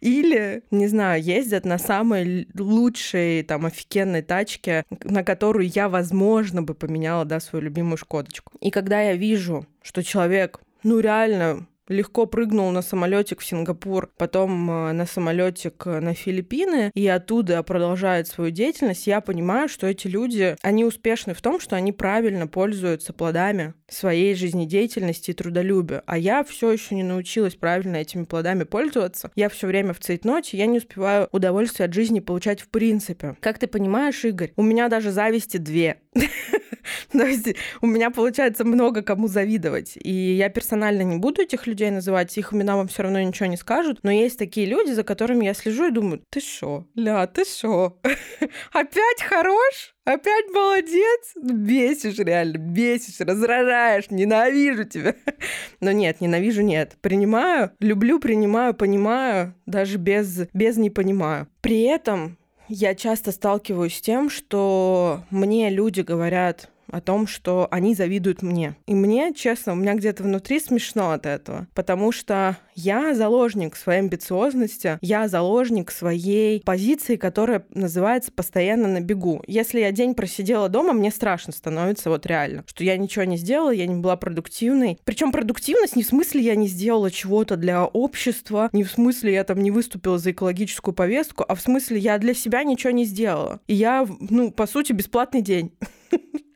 [0.00, 6.74] Или, не знаю, ездят на самой лучшей, там, офигенной тачке, на которую я, возможно, бы
[6.74, 8.54] поменяла, да, свою любимую Шкодочку.
[8.60, 14.70] И когда я вижу, что человек, ну, реально легко прыгнул на самолетик в Сингапур, потом
[14.70, 20.06] э, на самолетик э, на Филиппины, и оттуда продолжает свою деятельность, я понимаю, что эти
[20.06, 26.02] люди, они успешны в том, что они правильно пользуются плодами своей жизнедеятельности и трудолюбия.
[26.06, 29.30] А я все еще не научилась правильно этими плодами пользоваться.
[29.34, 33.36] Я все время в цейтноте, я не успеваю удовольствие от жизни получать в принципе.
[33.40, 36.00] Как ты понимаешь, Игорь, у меня даже зависти две.
[37.12, 39.96] То есть у меня получается много кому завидовать.
[39.96, 43.56] И я персонально не буду этих людей называть, их имена вам все равно ничего не
[43.56, 44.00] скажут.
[44.02, 47.98] Но есть такие люди, за которыми я слежу и думаю, ты шо, ля, ты шо?
[48.72, 49.94] Опять хорош?
[50.04, 51.34] Опять молодец?
[51.36, 55.14] Бесишь реально, бесишь, раздражаешь, ненавижу тебя.
[55.80, 56.96] Но нет, ненавижу нет.
[57.02, 61.48] Принимаю, люблю, принимаю, понимаю, даже без, без не понимаю.
[61.60, 67.94] При этом я часто сталкиваюсь с тем, что мне люди говорят, о том, что они
[67.94, 68.76] завидуют мне.
[68.86, 74.00] И мне, честно, у меня где-то внутри смешно от этого, потому что я заложник своей
[74.00, 79.42] амбициозности, я заложник своей позиции, которая называется постоянно на бегу.
[79.46, 83.70] Если я день просидела дома, мне страшно становится вот реально, что я ничего не сделала,
[83.70, 84.98] я не была продуктивной.
[85.04, 89.44] Причем продуктивность не в смысле я не сделала чего-то для общества, не в смысле я
[89.44, 93.60] там не выступила за экологическую повестку, а в смысле я для себя ничего не сделала.
[93.66, 95.72] И я, ну, по сути, бесплатный день.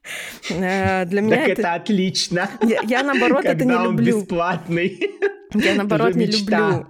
[0.51, 1.61] Э, для меня так это...
[1.63, 2.51] это отлично.
[2.63, 4.21] Я, я наоборот это не люблю.
[4.21, 5.11] бесплатный.
[5.55, 6.87] Я наоборот не люблю.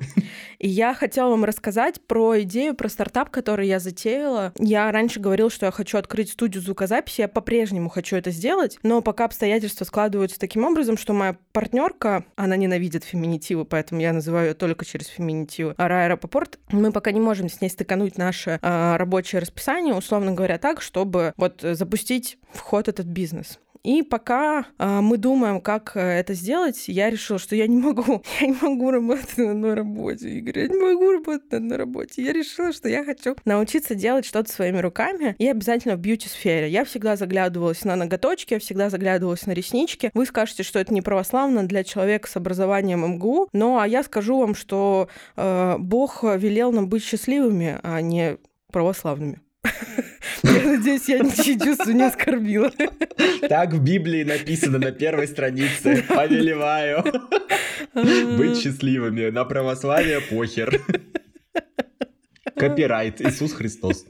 [0.63, 4.53] И я хотела вам рассказать про идею, про стартап, который я затеяла.
[4.57, 9.03] Я раньше говорила, что я хочу открыть студию звукозаписи, я по-прежнему хочу это сделать, но
[9.03, 14.55] пока обстоятельства складываются таким образом, что моя партнерка, она ненавидит феминитивы, поэтому я называю ее
[14.55, 19.41] только через феминитивы, Рая Рапопорт, мы пока не можем с ней стыкануть наше э, рабочее
[19.41, 23.59] расписание, условно говоря, так, чтобы вот запустить в ход этот бизнес.
[23.85, 28.23] И пока э, мы думаем, как э, это сделать, я решила, что я не могу,
[28.41, 32.23] я не могу работать на одной работе, Игорь, я не могу работать на одной работе.
[32.23, 36.69] Я решила, что я хочу научиться делать что-то своими руками и обязательно в бьюти-сфере.
[36.69, 40.13] Я всегда заглядывалась на ноготочки, я всегда заглядывалась на реснички.
[40.15, 44.39] Вы скажете, что это не православно для человека с образованием МГУ, но а я скажу
[44.39, 48.39] вам, что э, Бог велел нам быть счастливыми, а не
[48.71, 49.41] православными.
[50.43, 52.71] Я надеюсь, я ничьи чувства не оскорбила.
[53.49, 56.05] Так в Библии написано на первой странице.
[56.09, 57.05] Повелеваю.
[57.95, 59.31] Быть счастливыми.
[59.31, 60.81] На православие похер.
[62.57, 63.21] Копирайт.
[63.21, 64.07] Иисус Христос.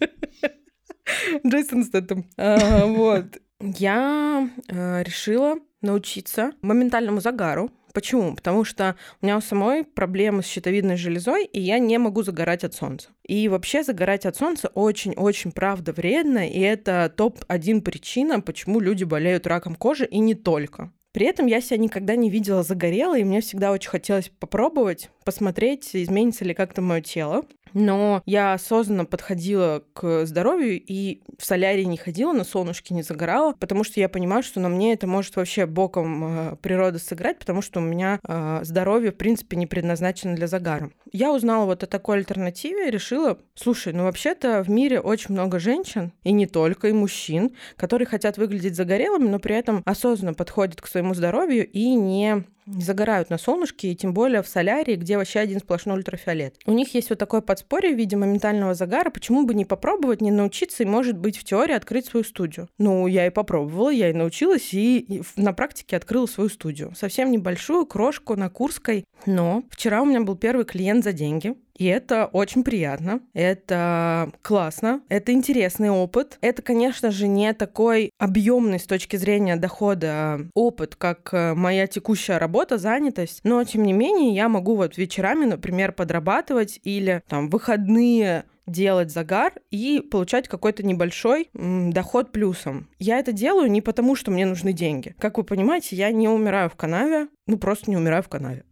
[1.46, 2.24] Джейсон Стэттем.
[2.36, 3.38] А, вот.
[3.60, 8.34] Я э, решила научиться моментальному загару Почему?
[8.34, 12.64] Потому что у меня у самой проблемы с щитовидной железой, и я не могу загорать
[12.64, 13.10] от солнца.
[13.26, 19.46] И вообще загорать от солнца очень-очень правда вредно, и это топ-1 причина, почему люди болеют
[19.46, 20.90] раком кожи, и не только.
[21.12, 25.90] При этом я себя никогда не видела загорелой, и мне всегда очень хотелось попробовать, посмотреть,
[25.92, 27.44] изменится ли как-то мое тело.
[27.74, 33.52] Но я осознанно подходила к здоровью и в солярии не ходила, на солнышке не загорала,
[33.52, 37.62] потому что я понимаю, что на мне это может вообще боком э, природа сыграть, потому
[37.62, 40.90] что у меня э, здоровье, в принципе, не предназначено для загара.
[41.12, 45.58] Я узнала вот о такой альтернативе и решила, слушай, ну вообще-то в мире очень много
[45.58, 50.80] женщин, и не только, и мужчин, которые хотят выглядеть загорелыми, но при этом осознанно подходят
[50.80, 55.16] к своему здоровью и не не загорают на солнышке, и тем более в солярии, где
[55.16, 56.56] вообще один сплошной ультрафиолет.
[56.66, 60.30] У них есть вот такое подспорье в виде моментального загара, почему бы не попробовать, не
[60.30, 62.68] научиться и, может быть, в теории открыть свою студию.
[62.78, 66.92] Ну, я и попробовала, я и научилась, и на практике открыла свою студию.
[66.96, 71.86] Совсем небольшую, крошку на Курской, но вчера у меня был первый клиент за деньги, И
[71.86, 76.38] это очень приятно, это классно, это интересный опыт.
[76.40, 82.38] Это, конечно же, не такой объемный с точки зрения дохода опыт, как э, моя текущая
[82.38, 88.44] работа, занятость, но, тем не менее, я могу вот вечерами, например, подрабатывать или там выходные
[88.68, 92.88] делать загар и получать какой-то небольшой м, доход плюсом.
[93.00, 95.16] Я это делаю не потому, что мне нужны деньги.
[95.18, 98.64] Как вы понимаете, я не умираю в канаве, ну просто не умираю в канаве.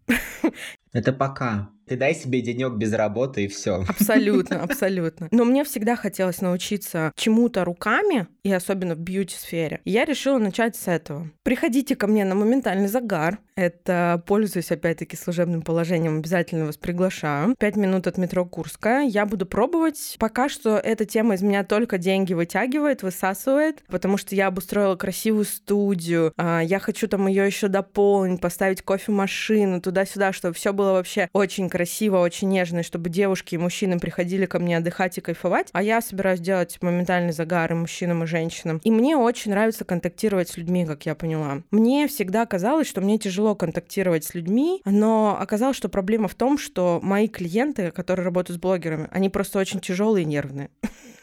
[0.92, 1.70] Это пока.
[1.90, 3.84] Ты дай себе денек без работы и все.
[3.88, 5.26] Абсолютно, абсолютно.
[5.32, 9.80] Но мне всегда хотелось научиться чему-то руками, и особенно в бьюти-сфере.
[9.84, 11.28] Я решила начать с этого.
[11.42, 13.38] Приходите ко мне на моментальный загар.
[13.56, 17.56] Это, пользуюсь, опять-таки, служебным положением, обязательно вас приглашаю.
[17.58, 19.02] Пять минут от метро Курская.
[19.02, 20.16] Я буду пробовать.
[20.18, 25.44] Пока что эта тема из меня только деньги вытягивает, высасывает, потому что я обустроила красивую
[25.44, 26.32] студию.
[26.36, 31.68] А, я хочу там ее еще дополнить, поставить кофемашину туда-сюда, чтобы все было вообще очень
[31.68, 31.79] красиво,
[32.18, 35.68] очень нежно, чтобы девушки и мужчины приходили ко мне отдыхать и кайфовать.
[35.72, 38.80] А я собираюсь делать моментальный загар и мужчинам, и женщинам.
[38.84, 41.62] И мне очень нравится контактировать с людьми, как я поняла.
[41.70, 46.58] Мне всегда казалось, что мне тяжело контактировать с людьми, но оказалось, что проблема в том,
[46.58, 50.70] что мои клиенты, которые работают с блогерами, они просто очень тяжелые и нервные.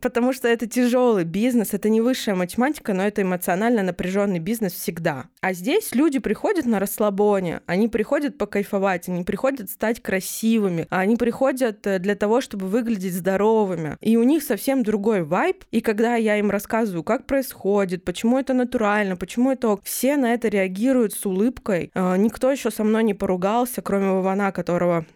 [0.00, 5.26] Потому что это тяжелый бизнес, это не высшая математика, но это эмоционально напряженный бизнес всегда.
[5.40, 11.16] А здесь люди приходят на расслабоне, они приходят покайфовать, они приходят стать красивыми, а они
[11.16, 13.96] приходят э, для того, чтобы выглядеть здоровыми.
[14.00, 15.64] И у них совсем другой вайб.
[15.70, 20.48] И когда я им рассказываю, как происходит, почему это натурально, почему это все на это
[20.48, 21.90] реагируют с улыбкой.
[21.94, 25.06] А, никто еще со мной не поругался, кроме Вована, которого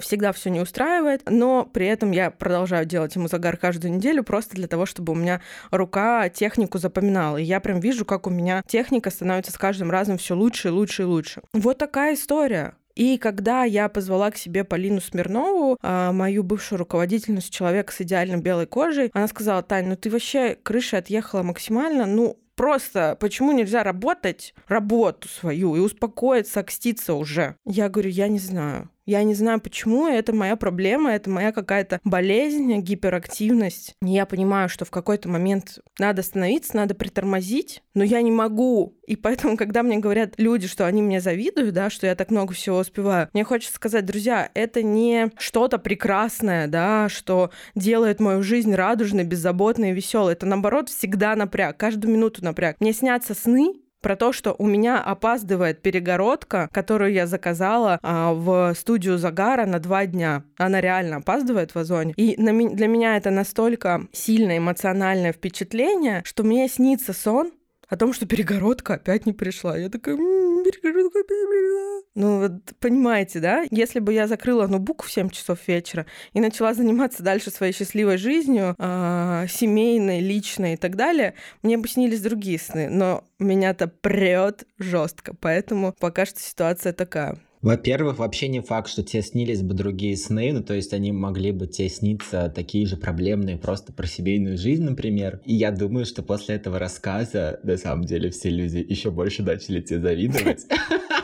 [0.00, 4.54] всегда все не устраивает, но при этом я продолжаю делать ему загар каждую неделю просто
[4.54, 5.40] для того, чтобы у меня
[5.72, 7.36] рука технику запоминала.
[7.36, 10.70] И я прям вижу, как у меня техника становится с каждым разом все лучше и
[10.70, 11.42] лучше и лучше.
[11.52, 12.74] Вот такая история.
[12.94, 18.36] И когда я позвала к себе Полину Смирнову, а, мою бывшую руководительницу, человека с идеально
[18.36, 23.82] белой кожей, она сказала, Тань, ну ты вообще крышей отъехала максимально, ну просто почему нельзя
[23.82, 27.56] работать работу свою и успокоиться, окститься уже?
[27.64, 28.90] Я говорю, я не знаю.
[29.10, 33.96] Я не знаю почему, это моя проблема, это моя какая-то болезнь, гиперактивность.
[34.00, 38.96] Я понимаю, что в какой-то момент надо остановиться, надо притормозить, но я не могу.
[39.08, 42.54] И поэтому, когда мне говорят люди, что они мне завидуют, да, что я так много
[42.54, 48.72] всего успеваю, мне хочется сказать, друзья, это не что-то прекрасное, да, что делает мою жизнь
[48.72, 50.34] радужной, беззаботной и веселой.
[50.34, 52.76] Это наоборот всегда напряг, каждую минуту напряг.
[52.78, 58.74] Мне снятся сны, про то, что у меня опаздывает перегородка, которую я заказала а, в
[58.74, 60.44] студию Загара на два дня.
[60.56, 62.14] Она реально опаздывает в Озоне.
[62.16, 67.52] И на, для меня это настолько сильное эмоциональное впечатление, что мне снится сон
[67.90, 69.76] о том, что перегородка опять не пришла.
[69.76, 72.00] Я такая, перегородка опять не пришла.
[72.14, 73.66] Ну, вот понимаете, да?
[73.70, 78.16] Если бы я закрыла ноутбук в 7 часов вечера и начала заниматься дальше своей счастливой
[78.16, 82.88] жизнью, э, семейной, личной и так далее, мне бы снились другие сны.
[82.88, 87.38] Но меня-то прет жестко, поэтому пока что ситуация такая.
[87.62, 91.52] Во-первых, вообще не факт, что тебе снились бы другие сны, ну то есть они могли
[91.52, 95.40] бы тебе сниться такие же проблемные просто про семейную жизнь, например.
[95.44, 99.82] И я думаю, что после этого рассказа на самом деле все люди еще больше начали
[99.82, 100.66] тебе завидовать.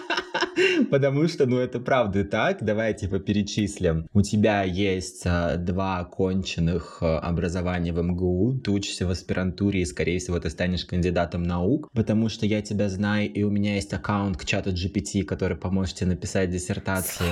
[0.91, 2.63] Потому что, ну, это правда так.
[2.65, 4.09] Давай, типа, перечислим.
[4.13, 8.61] У тебя есть а, два оконченных а, образования в МГУ.
[8.65, 11.89] Ты учишься в аспирантуре, и, скорее всего, ты станешь кандидатом наук.
[11.93, 15.97] Потому что я тебя знаю, и у меня есть аккаунт к чату GPT, который поможет
[15.97, 17.31] тебе написать диссертацию.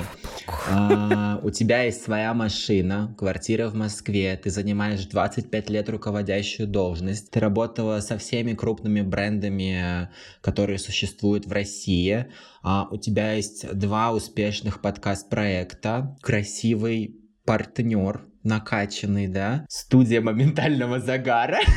[0.69, 4.39] А, у тебя есть своя машина, квартира в Москве.
[4.41, 7.31] Ты занимаешь 25 лет руководящую должность.
[7.31, 10.09] Ты работала со всеми крупными брендами,
[10.41, 12.27] которые существуют в России.
[12.67, 21.59] А, у тебя есть два успешных подкаст-проекта, красивый партнер, накачанный, да, студия моментального загара.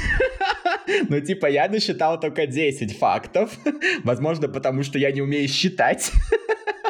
[1.10, 3.58] Ну, типа, я насчитал только 10 фактов.
[4.04, 6.10] Возможно, потому что я не умею считать.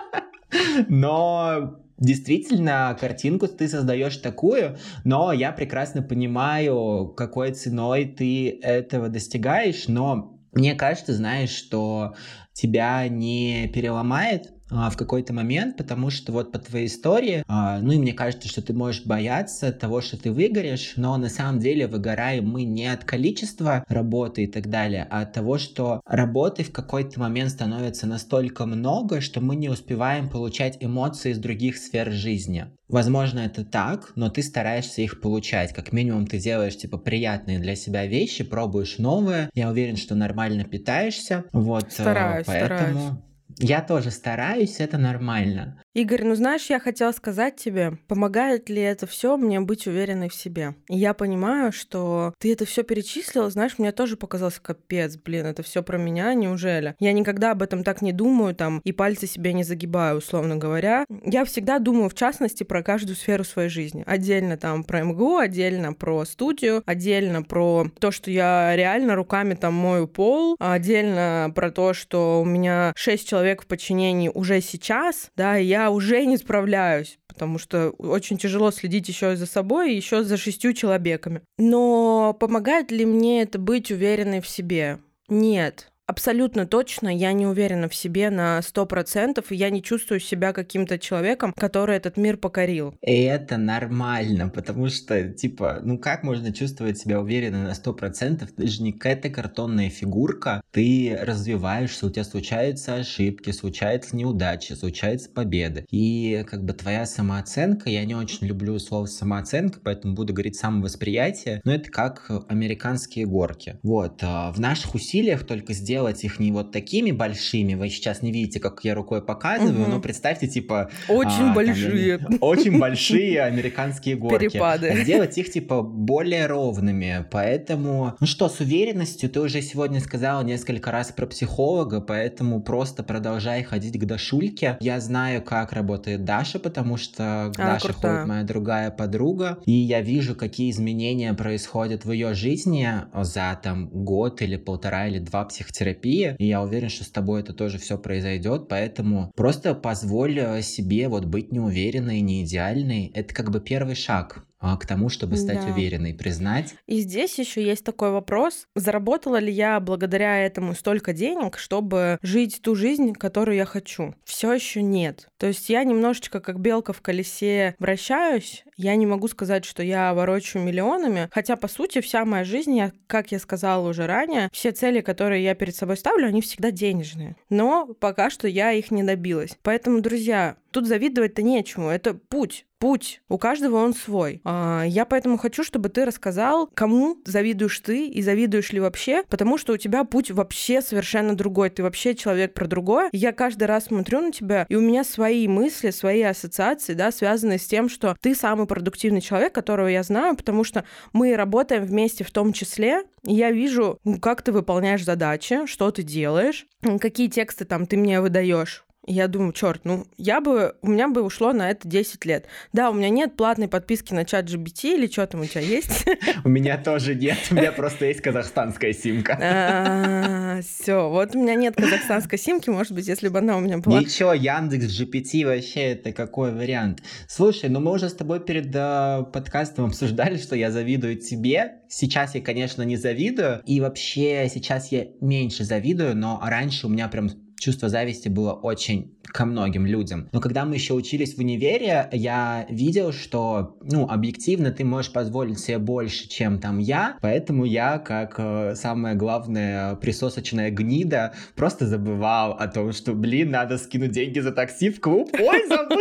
[0.89, 9.89] Но Действительно, картинку ты создаешь такую, но я прекрасно понимаю, какой ценой ты этого достигаешь,
[9.89, 12.15] но мне кажется, знаешь, что
[12.53, 17.99] тебя не переломает в какой-то момент, потому что вот по твоей истории, а, ну и
[17.99, 22.49] мне кажется, что ты можешь бояться того, что ты выгоришь, но на самом деле выгораем
[22.49, 27.21] мы не от количества работы и так далее, а от того, что работы в какой-то
[27.21, 32.67] момент становится настолько много, что мы не успеваем получать эмоции из других сфер жизни.
[32.89, 35.75] Возможно, это так, но ты стараешься их получать.
[35.75, 39.51] Как минимум, ты делаешь, типа, приятные для себя вещи, пробуешь новые.
[39.55, 41.45] Я уверен, что нормально питаешься.
[41.53, 42.79] Вот, стараюсь, поэтому...
[42.79, 43.28] стараюсь.
[43.57, 45.83] Я тоже стараюсь, это нормально.
[45.99, 50.35] Игорь, ну знаешь, я хотела сказать тебе, помогает ли это все мне быть уверенной в
[50.35, 50.77] себе?
[50.89, 55.65] И я понимаю, что ты это все перечислила, знаешь, мне тоже показалось капец, блин, это
[55.65, 56.95] все про меня, неужели?
[57.01, 61.05] Я никогда об этом так не думаю, там, и пальцы себе не загибаю, условно говоря.
[61.25, 64.05] Я всегда думаю, в частности, про каждую сферу своей жизни.
[64.07, 69.75] Отдельно там про МГУ, отдельно про студию, отдельно про то, что я реально руками там
[69.75, 75.59] мою пол, отдельно про то, что у меня шесть человек в подчинении уже сейчас, да,
[75.59, 80.25] и я уже не справляюсь потому что очень тяжело следить еще за собой и еще
[80.25, 81.43] за шестью человеками.
[81.57, 84.99] Но помогает ли мне это быть уверенной в себе?
[85.29, 85.93] Нет.
[86.09, 90.55] Абсолютно точно я не уверена в себе на сто процентов, и я не чувствую себя
[90.55, 92.95] каким-то человеком, который этот мир покорил.
[93.03, 98.53] И это нормально, потому что, типа, ну как можно чувствовать себя уверенно на сто процентов?
[98.57, 105.29] Ты же не какая-то картонная фигурка, ты развиваешься, у тебя случаются ошибки, случаются неудачи, случаются
[105.29, 105.85] победы.
[105.91, 111.61] И как бы твоя самооценка, я не очень люблю слово самооценка, поэтому буду говорить самовосприятие,
[111.65, 113.79] но это как американские горки.
[113.83, 118.23] Вот, а в наших усилиях только сделать сделать их не вот такими большими, вы сейчас
[118.23, 119.91] не видите, как я рукой показываю, угу.
[119.91, 120.91] но представьте, типа...
[121.09, 122.19] Очень а, большие.
[122.19, 124.49] Там, очень большие американские горки.
[124.49, 125.03] Перепады.
[125.03, 128.15] Сделать их, типа, более ровными, поэтому...
[128.21, 133.65] Ну что, с уверенностью, ты уже сегодня сказала несколько раз про психолога, поэтому просто продолжай
[133.65, 134.77] ходить к Дашульке.
[134.79, 138.13] Я знаю, как работает Даша, потому что к а, Даше крутая.
[138.13, 143.89] ходит моя другая подруга, и я вижу, какие изменения происходят в ее жизни за там
[143.89, 147.79] год или полтора или два психотерапии терапия, и я уверен, что с тобой это тоже
[147.79, 153.11] все произойдет, поэтому просто позволь э, себе вот быть неуверенной, не идеальной.
[153.15, 155.73] Это как бы первый шаг к тому, чтобы стать да.
[155.73, 156.75] уверенной, признать.
[156.87, 162.61] И здесь еще есть такой вопрос: заработала ли я благодаря этому столько денег, чтобы жить
[162.63, 164.15] ту жизнь, которую я хочу?
[164.25, 165.29] Все еще нет.
[165.39, 168.65] То есть я немножечко как белка в колесе вращаюсь.
[168.77, 172.93] Я не могу сказать, что я ворочаю миллионами, хотя по сути вся моя жизнь, я,
[173.07, 177.37] как я сказала уже ранее, все цели, которые я перед собой ставлю, они всегда денежные.
[177.51, 179.57] Но пока что я их не добилась.
[179.63, 181.89] Поэтому, друзья, тут завидовать-то нечему.
[181.89, 183.21] Это путь путь.
[183.29, 184.41] У каждого он свой.
[184.45, 189.59] А, я поэтому хочу, чтобы ты рассказал, кому завидуешь ты и завидуешь ли вообще, потому
[189.59, 191.71] что у тебя путь вообще совершенно другой.
[191.71, 193.09] Ты вообще человек про другое.
[193.13, 197.59] Я каждый раз смотрю на тебя, и у меня свои мысли, свои ассоциации, да, связанные
[197.59, 202.25] с тем, что ты самый продуктивный человек, которого я знаю, потому что мы работаем вместе
[202.25, 206.67] в том числе, я вижу, как ты выполняешь задачи, что ты делаешь,
[207.01, 211.23] какие тексты там ты мне выдаешь я думаю, черт, ну я бы, у меня бы
[211.23, 212.47] ушло на это 10 лет.
[212.73, 216.07] Да, у меня нет платной подписки на чат GBT или что там у тебя есть?
[216.45, 219.39] У меня тоже нет, у меня просто есть казахстанская симка.
[219.49, 223.79] А, Все, вот у меня нет казахстанской симки, может быть, если бы она у меня
[223.79, 224.01] была.
[224.01, 227.03] Ничего, Яндекс GPT вообще это какой вариант?
[227.27, 231.81] Слушай, ну мы уже с тобой перед э, подкастом обсуждали, что я завидую тебе.
[231.89, 237.09] Сейчас я, конечно, не завидую, и вообще сейчас я меньше завидую, но раньше у меня
[237.09, 240.29] прям чувство зависти было очень ко многим людям.
[240.33, 245.59] Но когда мы еще учились в универе, я видел, что, ну, объективно ты можешь позволить
[245.59, 252.53] себе больше, чем там я, поэтому я, как э, самая главная присосочная гнида, просто забывал
[252.53, 255.31] о том, что, блин, надо скинуть деньги за такси в клуб.
[255.39, 255.99] Ой, забыл!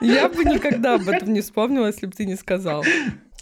[0.00, 2.84] Я бы никогда об этом не вспомнила, если бы ты не сказал.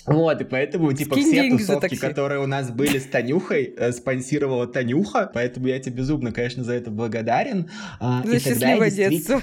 [0.06, 4.66] Вот, и поэтому, типа, Скинь все тусовки, которые у нас были с Танюхой, э, спонсировала
[4.66, 7.70] Танюха, поэтому я тебе безумно, конечно, за это благодарен.
[8.00, 9.42] А, за и счастливое действительно...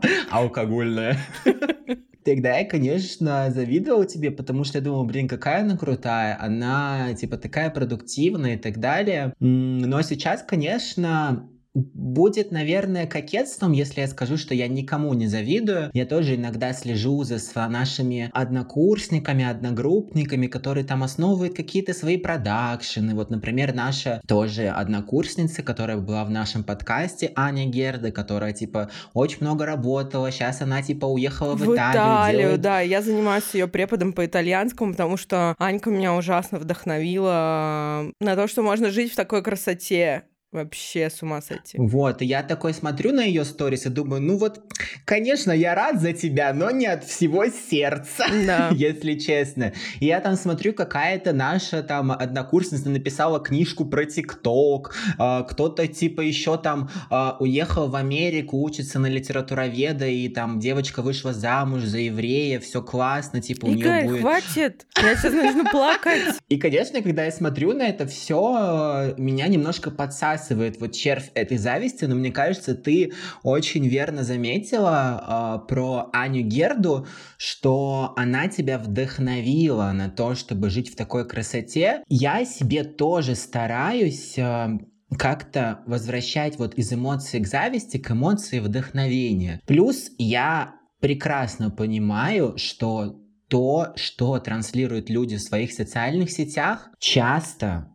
[0.30, 1.18] Алкогольное.
[2.24, 7.38] Тогда я, конечно, завидовал тебе, потому что я думал, блин, какая она крутая, она, типа,
[7.38, 9.34] такая продуктивная и так далее.
[9.40, 15.90] Но сейчас, конечно, Будет, наверное, кокетством, если я скажу, что я никому не завидую.
[15.92, 23.14] Я тоже иногда слежу за нашими однокурсниками, одногруппниками, которые там основывают какие-то свои продакшены.
[23.14, 29.38] Вот, например, наша тоже однокурсница, которая была в нашем подкасте, Аня Герда, которая, типа, очень
[29.40, 30.32] много работала.
[30.32, 32.02] Сейчас она, типа, уехала в, в Италию.
[32.02, 32.60] Италию, делает...
[32.60, 32.80] да.
[32.80, 38.62] Я занимаюсь ее преподом по итальянскому, потому что Анька меня ужасно вдохновила на то, что
[38.62, 40.24] можно жить в такой красоте.
[40.52, 41.78] Вообще с ума сойти.
[41.78, 44.60] Вот, и я такой смотрю на ее сторис и думаю, ну вот,
[45.04, 48.70] конечно, я рад за тебя, но не от всего сердца, да.
[48.74, 49.72] если честно.
[50.00, 56.20] И я там смотрю, какая-то наша там однокурсница написала книжку про ТикТок, э, кто-то типа
[56.22, 61.98] еще там э, уехал в Америку, учится на литературоведа, и там девочка вышла замуж за
[61.98, 64.20] еврея, все классно, типа у нее будет...
[64.22, 66.40] хватит, я сейчас начну плакать.
[66.48, 71.58] И, конечно, когда я смотрю на это все, меня немножко подсасывает высасывает вот червь этой
[71.58, 73.12] зависти, но мне кажется, ты
[73.42, 80.90] очень верно заметила э, про Аню Герду, что она тебя вдохновила на то, чтобы жить
[80.90, 82.02] в такой красоте.
[82.08, 84.78] Я себе тоже стараюсь э,
[85.16, 89.60] как-то возвращать вот из эмоций к зависти к эмоции вдохновения.
[89.66, 93.16] Плюс я прекрасно понимаю, что
[93.48, 97.90] то, что транслируют люди в своих социальных сетях, часто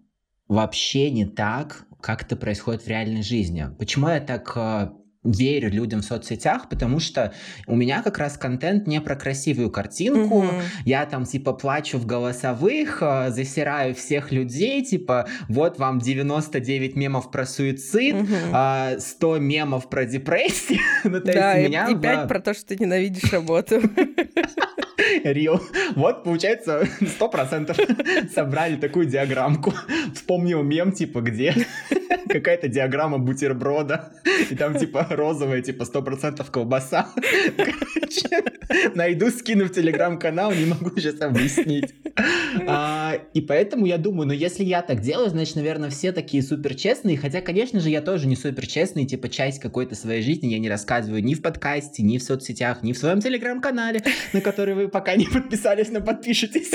[0.48, 3.68] вообще не так, как это происходит в реальной жизни.
[3.80, 4.90] Почему я так э,
[5.24, 7.34] верю людям в соцсетях, потому что
[7.66, 10.44] у меня как раз контент не про красивую картинку.
[10.44, 10.52] Угу.
[10.86, 17.32] Я там типа плачу в голосовых, э, засираю всех людей, типа вот вам 99 мемов
[17.32, 19.00] про суицид, угу.
[19.00, 20.82] 100 мемов про депрессию.
[21.06, 22.28] ну, то да, есть и, меня и 5 в...
[22.28, 23.82] про то, что ты ненавидишь работу.
[25.24, 25.62] Рил.
[25.96, 27.78] Вот, получается, сто процентов
[28.34, 29.74] собрали такую диаграммку.
[30.14, 31.54] Вспомнил мем, типа, где
[32.40, 34.12] какая-то диаграмма бутерброда,
[34.50, 37.08] и там, типа, розовая, типа, сто процентов колбаса.
[37.58, 38.44] Короче,
[38.94, 41.94] найду, скину в телеграм-канал, не могу сейчас объяснить.
[42.68, 46.76] А, и поэтому я думаю, ну, если я так делаю, значит, наверное, все такие супер
[46.76, 50.60] честные, хотя, конечно же, я тоже не супер честный, типа, часть какой-то своей жизни я
[50.60, 54.02] не рассказываю ни в подкасте, ни в соцсетях, ни в своем телеграм-канале,
[54.34, 56.72] на который вы пока не подписались, но подпишитесь.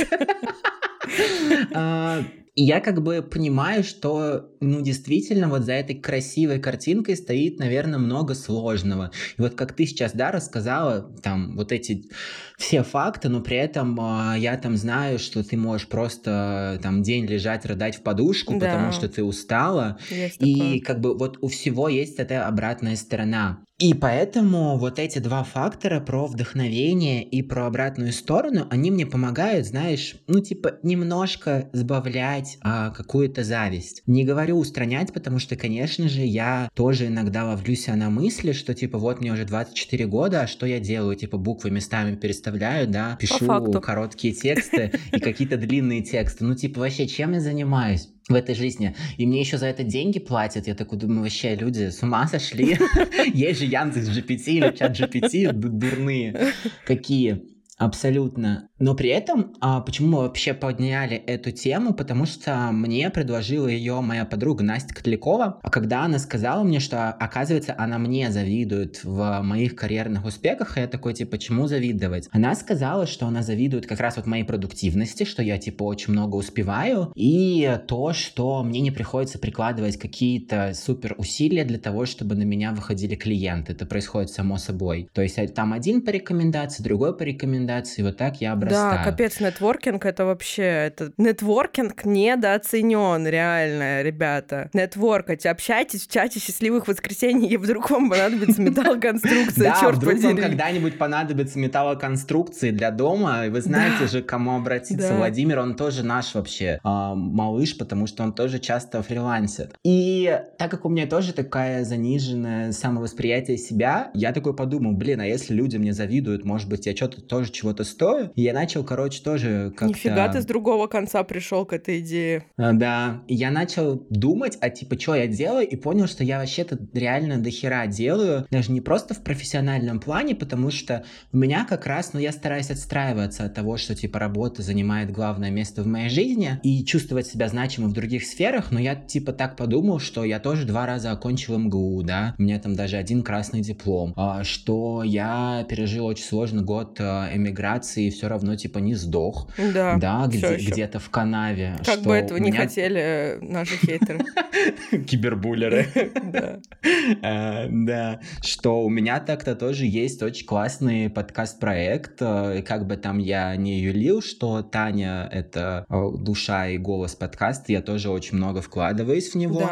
[1.72, 2.22] А,
[2.54, 7.98] и я как бы понимаю, что, ну, действительно, вот за этой красивой картинкой стоит, наверное,
[7.98, 9.12] много сложного.
[9.38, 12.10] И вот как ты сейчас, да, рассказала, там, вот эти
[12.58, 17.24] все факты, но при этом э, я там знаю, что ты можешь просто там день
[17.26, 18.66] лежать, рыдать в подушку, да.
[18.66, 19.98] потому что ты устала.
[20.10, 20.80] Есть и такое.
[20.80, 23.64] как бы вот у всего есть эта обратная сторона.
[23.80, 29.66] И поэтому вот эти два фактора про вдохновение и про обратную сторону, они мне помогают,
[29.66, 34.02] знаешь, ну типа немножко сбавлять а, какую-то зависть.
[34.06, 38.98] Не говорю устранять, потому что, конечно же, я тоже иногда ловлюсь на мысли, что типа
[38.98, 41.16] вот мне уже 24 года, а что я делаю?
[41.16, 46.44] Типа буквы местами переставляю, да, пишу короткие тексты и какие-то длинные тексты.
[46.44, 48.10] Ну типа вообще чем я занимаюсь?
[48.28, 48.94] В этой жизни.
[49.16, 50.66] И мне еще за это деньги платят.
[50.66, 52.78] Я такой думаю, вообще люди с ума сошли.
[53.34, 56.52] Есть же Яндекс GPT или чат GPT дурные.
[56.84, 57.42] Какие?
[57.80, 58.68] Абсолютно.
[58.78, 61.94] Но при этом, а, почему мы вообще подняли эту тему?
[61.94, 65.60] Потому что мне предложила ее моя подруга Настя Котлякова.
[65.62, 70.88] А когда она сказала мне, что, оказывается, она мне завидует в моих карьерных успехах, я
[70.88, 72.28] такой, типа, почему завидовать?
[72.32, 76.36] Она сказала, что она завидует как раз вот моей продуктивности, что я, типа, очень много
[76.36, 82.42] успеваю, и то, что мне не приходится прикладывать какие-то супер усилия для того, чтобы на
[82.42, 83.72] меня выходили клиенты.
[83.72, 85.08] Это происходит само собой.
[85.14, 88.98] То есть там один по рекомендации, другой по рекомендации, рекомендации, вот так я обрастаю.
[88.98, 94.70] Да, капец, нетворкинг это вообще, это нетворкинг недооценен, реально, ребята.
[94.72, 100.98] Нетворкать, общайтесь в чате счастливых воскресений, и вдруг вам понадобится металлоконструкция, черт вдруг вам когда-нибудь
[100.98, 105.14] понадобится металлоконструкции для дома, и вы знаете же, к кому обратиться.
[105.14, 109.74] Владимир, он тоже наш вообще а, малыш, потому что он тоже часто фрилансит.
[109.84, 115.26] И так как у меня тоже такая заниженное самовосприятие себя, я такой подумал, блин, а
[115.26, 118.30] если люди мне завидуют, может быть, я что-то тоже чего-то стою.
[118.36, 119.86] И я начал, короче, тоже как-то...
[119.86, 122.44] Нифига ты с другого конца пришел к этой идее.
[122.56, 123.22] А, да.
[123.28, 127.86] Я начал думать, а типа, что я делаю, и понял, что я вообще-то реально дохера
[127.86, 132.32] делаю, даже не просто в профессиональном плане, потому что у меня как раз, ну, я
[132.32, 137.26] стараюсь отстраиваться от того, что, типа, работа занимает главное место в моей жизни, и чувствовать
[137.26, 141.12] себя значимым в других сферах, но я, типа, так подумал, что я тоже два раза
[141.12, 146.24] окончил МГУ, да, у меня там даже один красный диплом, а, что я пережил очень
[146.24, 149.48] сложный год эмиграции миграции все равно типа не сдох.
[149.58, 151.76] Да, да где, где-то в канаве.
[151.84, 152.50] Как бы этого меня...
[152.50, 154.20] не хотели э, наши хейтеры.
[155.06, 155.86] Кибербулеры.
[156.30, 156.60] Да.
[157.22, 158.20] Э, да.
[158.42, 162.20] Что у меня так-то тоже есть очень классный подкаст-проект.
[162.20, 167.82] Э, как бы там я не юлил, что Таня— это душа и голос подкаста, я
[167.82, 169.68] тоже очень много вкладываюсь в него.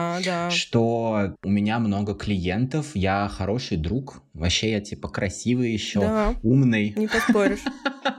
[0.50, 6.94] Что у меня много клиентов, я хороший друг, Вообще я типа красивый еще, да, умный.
[6.96, 7.60] Не поспоришь.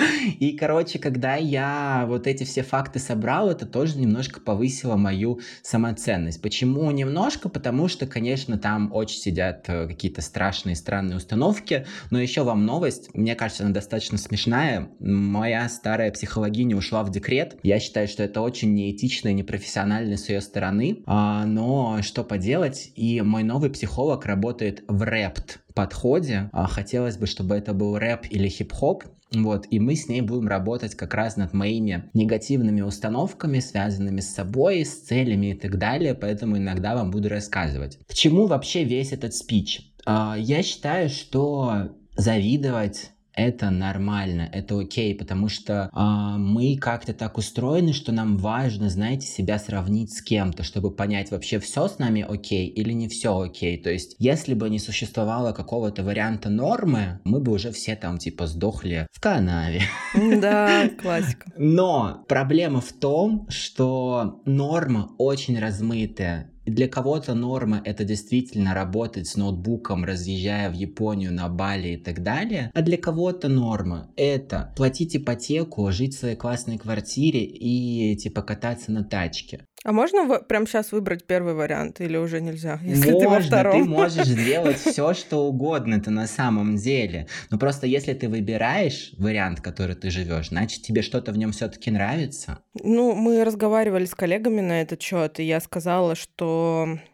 [0.38, 6.40] И, короче, когда я вот эти все факты собрал, это тоже немножко повысило мою самоценность.
[6.42, 7.48] Почему немножко?
[7.48, 13.10] Потому что, конечно, там очень сидят э, какие-то страшные, странные установки, но еще вам новость,
[13.14, 14.90] мне кажется, она достаточно смешная.
[14.98, 17.56] Моя старая психологиня ушла в декрет.
[17.62, 22.92] Я считаю, что это очень неэтично и непрофессионально с ее стороны, а, но что поделать,
[22.96, 26.50] и мой новый психолог работает в рэпт подходе.
[26.52, 30.48] А хотелось бы, чтобы это был рэп или хип-хоп, Вот, и мы с ней будем
[30.48, 36.14] работать как раз над моими негативными установками, связанными с собой, с целями и так далее,
[36.14, 37.98] поэтому иногда вам буду рассказывать.
[38.08, 39.92] К чему вообще весь этот спич?
[40.04, 46.00] А, я считаю, что завидовать это нормально, это окей, потому что э,
[46.38, 51.58] мы как-то так устроены, что нам важно, знаете, себя сравнить с кем-то, чтобы понять, вообще
[51.58, 53.80] все с нами окей или не все окей.
[53.80, 58.46] То есть, если бы не существовало какого-то варианта нормы, мы бы уже все там типа
[58.46, 59.82] сдохли в канаве.
[60.14, 61.52] Да, классика.
[61.56, 69.36] Но проблема в том, что норма очень размытая для кого-то норма это действительно работать с
[69.36, 72.70] ноутбуком, разъезжая в Японию, на Бали и так далее.
[72.74, 78.92] А для кого-то норма это платить ипотеку, жить в своей классной квартире и типа кататься
[78.92, 79.64] на тачке.
[79.82, 83.40] А можно в- прямо сейчас выбрать первый вариант или уже нельзя, если Можно, ты во
[83.40, 83.72] втором?
[83.82, 87.28] ты можешь сделать все, что угодно, это на самом деле.
[87.50, 91.90] Но просто если ты выбираешь вариант, который ты живешь, значит тебе что-то в нем все-таки
[91.90, 92.58] нравится.
[92.84, 96.49] Ну, мы разговаривали с коллегами на этот счет, и я сказала, что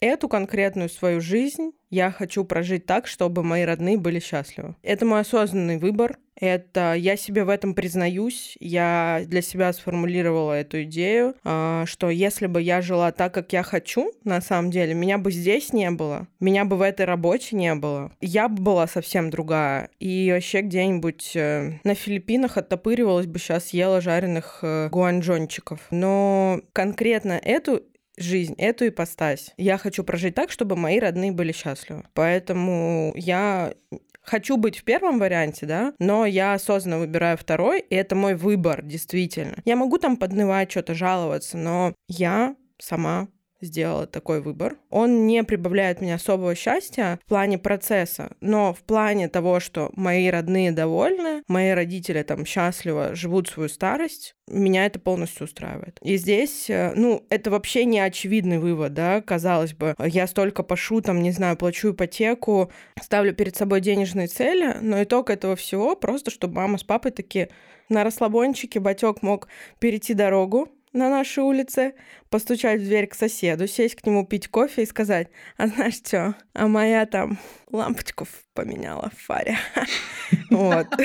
[0.01, 4.74] эту конкретную свою жизнь я хочу прожить так, чтобы мои родные были счастливы.
[4.82, 6.18] Это мой осознанный выбор.
[6.39, 8.57] Это я себе в этом признаюсь.
[8.61, 13.62] Я для себя сформулировала эту идею, а, что если бы я жила так, как я
[13.62, 17.74] хочу, на самом деле, меня бы здесь не было, меня бы в этой работе не
[17.74, 19.89] было, я бы была совсем другая.
[19.99, 25.80] И вообще где-нибудь э, на Филиппинах оттопыривалась бы сейчас, ела жареных э, гуанчжончиков.
[25.91, 27.82] Но конкретно эту
[28.17, 29.53] жизнь, эту ипостась.
[29.57, 32.05] Я хочу прожить так, чтобы мои родные были счастливы.
[32.14, 33.75] Поэтому я
[34.23, 38.83] хочу быть в первом варианте, да, но я осознанно выбираю второй, и это мой выбор,
[38.83, 39.62] действительно.
[39.64, 43.29] Я могу там поднывать, что-то жаловаться, но я сама
[43.61, 44.76] сделала такой выбор.
[44.90, 50.28] Он не прибавляет мне особого счастья в плане процесса, но в плане того, что мои
[50.28, 55.98] родные довольны, мои родители там счастливо живут свою старость, меня это полностью устраивает.
[56.02, 59.94] И здесь, э, ну, это вообще не очевидный вывод, да, казалось бы.
[59.98, 62.70] Я столько пошу, там, не знаю, плачу ипотеку,
[63.02, 67.50] ставлю перед собой денежные цели, но итог этого всего просто, чтобы мама с папой такие
[67.88, 69.48] на расслабончике батек мог
[69.78, 71.94] перейти дорогу, на нашей улице,
[72.30, 76.34] постучать в дверь к соседу, сесть к нему пить кофе и сказать, а знаешь что,
[76.55, 77.38] а моя там
[77.70, 79.59] лампочку поменяла в фаре.
[80.51, 80.86] Вот.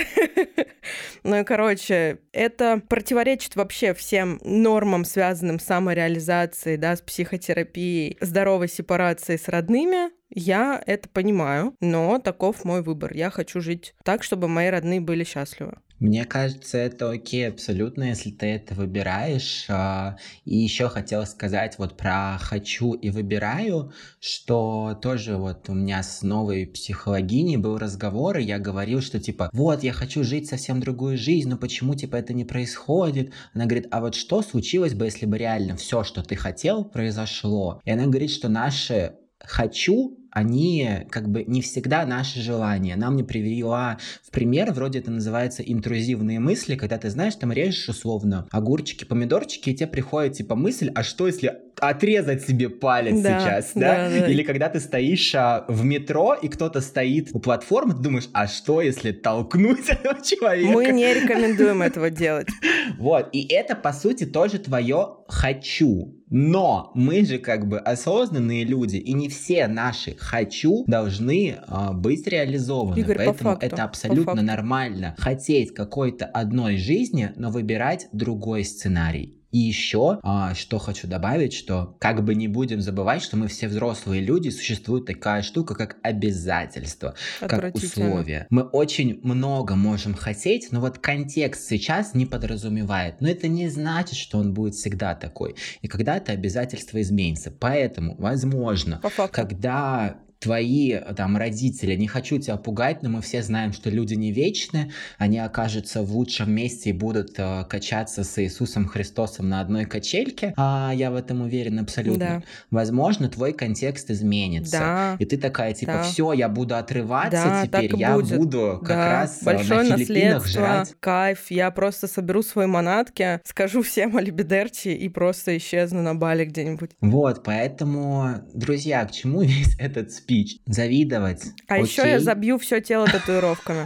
[1.23, 8.67] Ну и, короче, это противоречит вообще всем нормам, связанным с самореализацией, да, с психотерапией, здоровой
[8.67, 13.13] сепарацией с родными, я это понимаю, но таков мой выбор.
[13.13, 15.77] Я хочу жить так, чтобы мои родные были счастливы.
[16.01, 19.67] Мне кажется, это окей абсолютно, если ты это выбираешь.
[19.69, 26.01] А, и еще хотел сказать вот про «хочу» и «выбираю», что тоже вот у меня
[26.01, 30.79] с новой психологиней был разговор, и я говорил, что типа вот, я хочу жить совсем
[30.79, 33.31] другую жизнь, но почему типа это не происходит?
[33.53, 37.79] Она говорит, а вот что случилось бы, если бы реально все, что ты хотел, произошло?
[37.85, 42.95] И она говорит, что наше «хочу» они как бы не всегда наши желания.
[42.95, 47.89] Нам не привела в пример, вроде это называется интрузивные мысли, когда ты знаешь, там режешь
[47.89, 53.39] условно огурчики, помидорчики, и тебе приходит типа мысль, а что если отрезать себе палец да,
[53.39, 54.09] сейчас, да?
[54.09, 54.27] да?
[54.27, 58.47] Или когда ты стоишь а, в метро, и кто-то стоит у платформы, ты думаешь, а
[58.47, 60.71] что если толкнуть этого человека?
[60.71, 62.47] Мы не рекомендуем этого делать.
[62.97, 66.15] Вот, и это, по сути, тоже твое «хочу».
[66.29, 72.27] Но мы же как бы осознанные люди, и не все наши «хочу» должны а, быть
[72.27, 72.99] реализованы.
[72.99, 75.15] Игорь, Поэтому по факту, это абсолютно нормально.
[75.17, 79.40] Хотеть какой-то одной жизни, но выбирать другой сценарий.
[79.51, 83.67] И еще, а, что хочу добавить, что как бы не будем забывать, что мы все
[83.67, 88.47] взрослые люди, существует такая штука, как обязательство, как условие.
[88.49, 93.19] Мы очень много можем хотеть, но вот контекст сейчас не подразумевает.
[93.19, 95.55] Но это не значит, что он будет всегда такой.
[95.81, 97.51] И когда-то обязательство изменится.
[97.51, 103.91] Поэтому, возможно, когда твои там родители, не хочу тебя пугать, но мы все знаем, что
[103.91, 109.49] люди не вечны, они окажутся в лучшем месте и будут э, качаться с Иисусом Христосом
[109.49, 112.25] на одной качельке, а я в этом уверен абсолютно.
[112.25, 112.43] Да.
[112.71, 115.15] Возможно, твой контекст изменится, да.
[115.19, 116.03] и ты такая типа, да.
[116.03, 118.37] все, я буду отрываться да, теперь, я будет.
[118.37, 119.21] буду как да.
[119.21, 120.95] раз Большое на Филиппинах жрать.
[120.99, 126.45] Кайф, я просто соберу свои манатки, скажу всем о Лебедерчи и просто исчезну на Бали
[126.45, 126.91] где-нибудь.
[126.99, 130.30] Вот, поэтому, друзья, к чему весь этот спич?
[130.31, 131.43] Спич, завидовать.
[131.67, 131.85] А окей.
[131.85, 133.85] еще я забью все тело татуировками.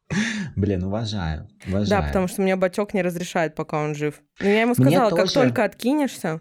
[0.56, 1.88] Блин, уважаю, уважаю.
[1.88, 4.20] Да, потому что мне батек не разрешает, пока он жив.
[4.40, 6.40] Но я ему сказала, как только откинешься,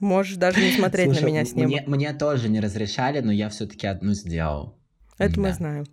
[0.00, 1.66] можешь даже не смотреть Слушай, на меня с ним.
[1.66, 4.78] Мне, мне тоже не разрешали, но я все-таки одну сделал.
[5.18, 5.40] Это да.
[5.40, 5.84] мы знаем.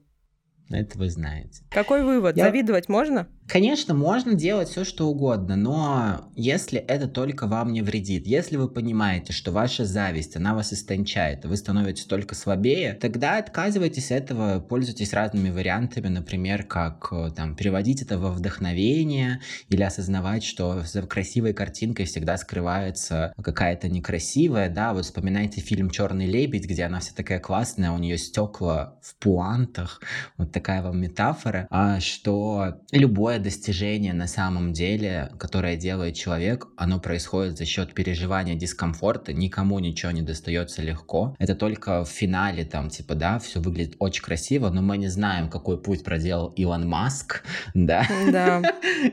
[0.70, 1.64] Это вы знаете.
[1.70, 2.36] Какой вывод?
[2.36, 2.46] Я...
[2.46, 3.28] Завидовать можно?
[3.48, 8.68] Конечно, можно делать все, что угодно, но если это только вам не вредит, если вы
[8.68, 14.60] понимаете, что ваша зависть, она вас истончает, вы становитесь только слабее, тогда отказывайтесь от этого,
[14.60, 19.40] пользуйтесь разными вариантами, например, как э, там переводить это во вдохновение
[19.70, 26.26] или осознавать, что за красивой картинкой всегда скрывается какая-то некрасивая, да, вот вспоминайте фильм «Черный
[26.26, 30.02] лебедь», где она вся такая классная, у нее стекла в пуантах,
[30.38, 36.68] вот такая вам метафора, а что любое любое достижение на самом деле, которое делает человек,
[36.76, 41.36] оно происходит за счет переживания дискомфорта, никому ничего не достается легко.
[41.40, 45.50] Это только в финале там, типа, да, все выглядит очень красиво, но мы не знаем,
[45.50, 48.08] какой путь проделал Илон Маск, да?
[48.32, 48.62] Да.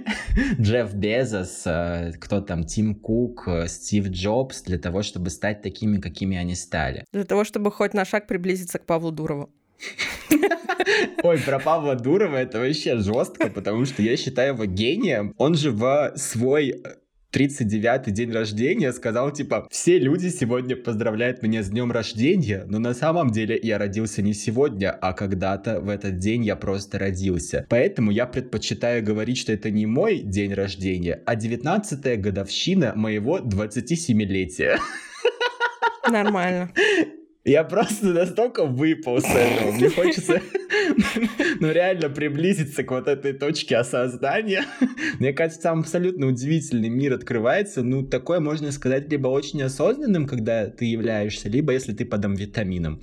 [0.61, 6.01] Джефф Безос, э, кто там, Тим Кук, э, Стив Джобс, для того, чтобы стать такими,
[6.01, 7.05] какими они стали.
[7.13, 9.51] Для того, чтобы хоть на шаг приблизиться к Павлу Дурову.
[11.23, 15.35] Ой, про Павла Дурова это вообще жестко, потому что я считаю его гением.
[15.39, 16.83] Он же в свой
[17.35, 22.95] 39-й день рождения сказал, типа, все люди сегодня поздравляют меня с днем рождения, но на
[22.95, 27.67] самом деле я родился не сегодня, а когда-то в этот день я просто родился.
[27.69, 34.79] Поэтому я предпочитаю говорить, что это не мой день рождения, а 19-я годовщина моего 27-летия.
[36.09, 36.71] Нормально.
[37.45, 39.73] Я просто настолько выпал с этого.
[39.73, 40.41] Мне хочется,
[41.61, 44.65] ну, реально приблизиться к вот этой точке осознания.
[45.19, 47.83] Мне кажется, там абсолютно удивительный мир открывается.
[47.83, 53.03] Ну, такое можно сказать либо очень осознанным, когда ты являешься, либо если ты под амфетамином.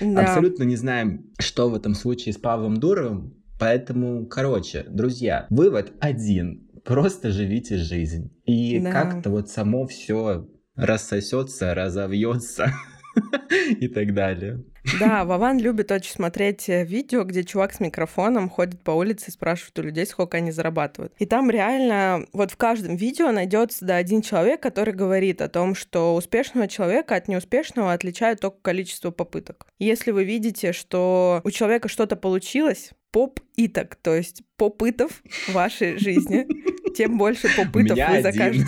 [0.00, 0.22] Да.
[0.22, 3.34] Абсолютно не знаем, что в этом случае с Павлом Дуровым.
[3.58, 6.66] Поэтому, короче, друзья, вывод один.
[6.82, 8.32] Просто живите жизнь.
[8.46, 8.90] И да.
[8.90, 12.72] как-то вот само все рассосется, разовьется.
[13.80, 14.64] и так далее.
[14.98, 19.30] Да, Вован любит очень смотреть э, видео, где чувак с микрофоном ходит по улице и
[19.30, 21.12] спрашивает у людей, сколько они зарабатывают.
[21.18, 25.74] И там реально вот в каждом видео найдется да, один человек, который говорит о том,
[25.76, 29.66] что успешного человека от неуспешного отличает только количество попыток.
[29.78, 36.46] Если вы видите, что у человека что-то получилось, поп-иток, то есть попытов в вашей жизни,
[36.96, 38.66] тем больше попытов вы закажете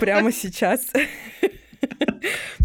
[0.00, 0.90] прямо сейчас.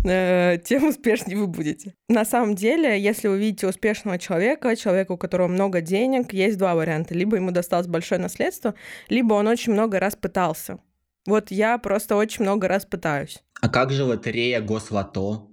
[0.08, 1.96] Э, тем успешнее вы будете.
[2.10, 6.76] На самом деле, если вы видите успешного человека, человека, у которого много денег, есть два
[6.76, 7.16] варианта.
[7.16, 8.76] Либо ему досталось большое наследство,
[9.10, 10.78] либо он очень много раз пытался.
[11.26, 13.42] Вот я просто очень много раз пытаюсь.
[13.62, 15.48] А как же лотерея Гослото?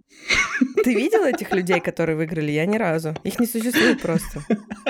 [0.84, 2.50] Ты видел этих людей, которые выиграли?
[2.50, 3.14] Я ни разу.
[3.24, 4.40] Их не существует просто.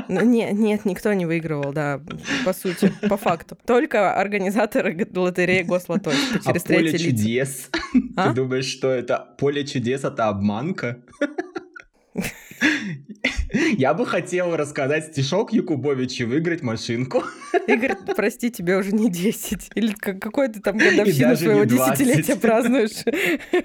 [0.09, 2.01] Ну, нет, нет, никто не выигрывал, да,
[2.45, 3.57] по сути, по факту.
[3.67, 6.13] Только организаторы лотереи Гослото.
[6.45, 7.71] А поле чудес?
[8.17, 8.29] А?
[8.29, 11.03] Ты думаешь, что это поле чудес— это обманка?
[13.77, 17.25] Я бы хотел рассказать стишок Якубовичу, выиграть машинку.
[17.67, 19.71] Игорь, прости, тебе уже не 10.
[19.75, 23.05] Или какой ты там годовщину своего десятилетия празднуешь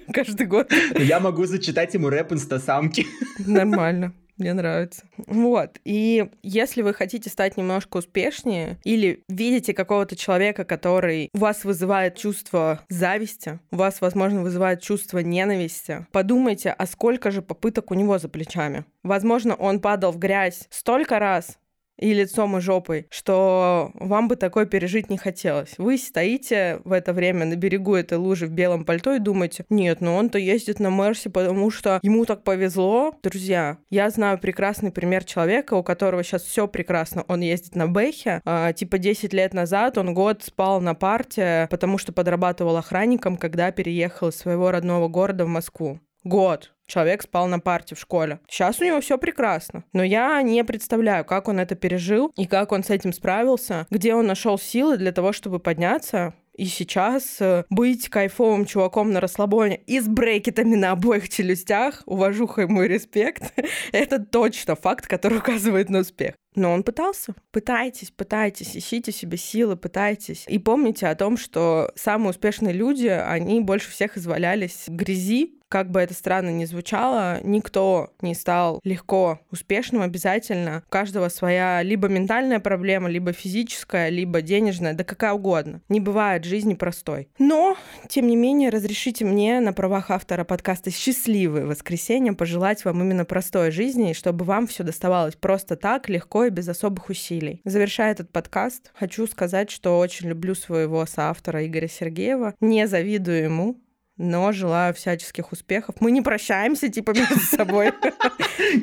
[0.14, 0.72] каждый год.
[0.98, 3.06] Я могу зачитать ему рэп инстасамки.
[3.40, 4.14] Нормально.
[4.38, 5.04] Мне нравится.
[5.26, 5.80] Вот.
[5.84, 12.16] И если вы хотите стать немножко успешнее или видите какого-то человека, который у вас вызывает
[12.16, 18.20] чувство зависти, у вас, возможно, вызывает чувство ненависти, подумайте, а сколько же попыток у него
[18.20, 18.86] за плечами.
[19.04, 21.58] Возможно, он падал в грязь столько раз,
[21.98, 25.76] и лицом, и жопой, что вам бы такое пережить не хотелось.
[25.78, 30.02] Вы стоите в это время на берегу этой лужи в белом пальто и думаете, нет,
[30.02, 33.14] ну он-то ездит на Мерсе, потому что ему так повезло.
[33.24, 37.24] Друзья, я знаю прекрасный пример человека, у которого сейчас все прекрасно.
[37.28, 41.98] Он ездит на Бэхе, а, типа 10 лет назад он год спал на парте, потому
[41.98, 46.00] что подрабатывал охранником, когда переехал из своего родного города в Москву.
[46.24, 46.74] Год.
[46.88, 48.40] Человек спал на парте в школе.
[48.50, 49.84] Сейчас у него все прекрасно.
[49.92, 54.16] Но я не представляю, как он это пережил и как он с этим справился, где
[54.16, 59.80] он нашел силы для того, чтобы подняться и сейчас э, быть кайфовым чуваком на расслабоне
[59.86, 63.54] и с брекетами на обоих челюстях, уважуха и мой респект,
[63.92, 66.34] это точно факт, который указывает на успех.
[66.56, 67.36] Но он пытался.
[67.52, 70.46] Пытайтесь, пытайтесь, ищите себе силы, пытайтесь.
[70.48, 75.92] И помните о том, что самые успешные люди, они больше всех извалялись в грязи, как
[75.92, 80.84] бы это странно ни звучало, никто не стал легко успешным обязательно.
[80.88, 85.82] У каждого своя либо ментальная проблема, либо физическая, либо денежная, да какая угодно.
[85.90, 87.30] Не бывает жизни простой.
[87.40, 93.26] Но, тем не менее, разрешите мне на правах автора подкаста «Счастливое воскресенье» пожелать вам именно
[93.26, 97.62] простой жизни, и чтобы вам все доставалось просто так, легко и без особых усилий.
[97.66, 102.56] Завершая этот подкаст, хочу сказать, что очень люблю своего соавтора Игоря Сергеева.
[102.60, 103.78] Не завидую ему,
[104.18, 105.96] но желаю всяческих успехов.
[106.00, 107.92] Мы не прощаемся, типа, между собой.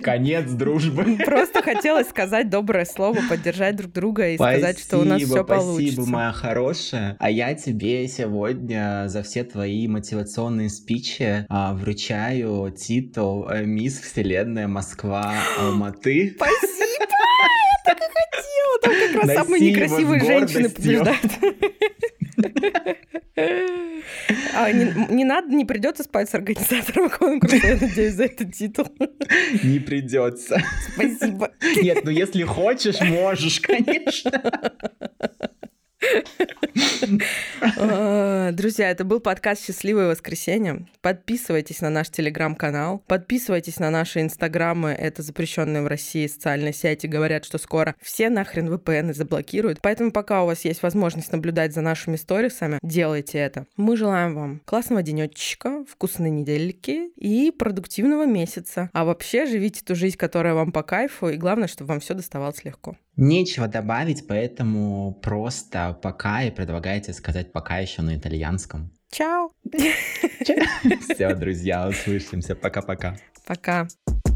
[0.03, 1.19] Конец дружбы.
[1.25, 5.45] Просто хотелось сказать доброе слово, поддержать друг друга и спасибо, сказать, что у нас все
[5.45, 5.95] получится.
[5.95, 7.17] Спасибо, моя хорошая.
[7.19, 14.69] А я тебе сегодня за все твои мотивационные спичи а, вручаю титул э, «Мисс Вселенная
[14.69, 16.35] Москва Алматы».
[16.37, 16.85] Спасибо!
[17.01, 18.81] Я так и хотела!
[18.83, 21.23] Там как раз самые некрасивые женщины побеждают.
[24.55, 28.87] А не, не надо, не придется спать с организатором конкурса, я надеюсь, за этот титул.
[29.63, 30.63] Не придется.
[30.93, 31.51] Спасибо.
[31.83, 34.43] Нет, ну если хочешь, можешь, конечно.
[37.79, 40.87] А, друзья, это был подкаст «Счастливое воскресенье».
[41.01, 47.45] Подписывайтесь на наш телеграм-канал, подписывайтесь на наши инстаграмы, это запрещенные в России социальные сети, говорят,
[47.45, 49.81] что скоро все нахрен VPN заблокируют.
[49.81, 53.67] Поэтому пока у вас есть возможность наблюдать за нашими сторисами, делайте это.
[53.77, 58.91] Мы желаем вам классного денечка, вкусной недельки и продуктивного месяца.
[58.93, 62.65] А вообще живите ту жизнь, которая вам по кайфу, и главное, чтобы вам все доставалось
[62.65, 62.97] легко.
[63.17, 68.91] Нечего добавить, поэтому просто пока и предлагайте сказать пока еще на итальянском.
[69.11, 69.51] Чао!
[71.09, 72.57] Все, друзья, услышимся.
[72.57, 73.17] Пока-пока.
[73.47, 73.83] Пока.
[73.83, 73.89] -пока.
[74.07, 74.34] Пока.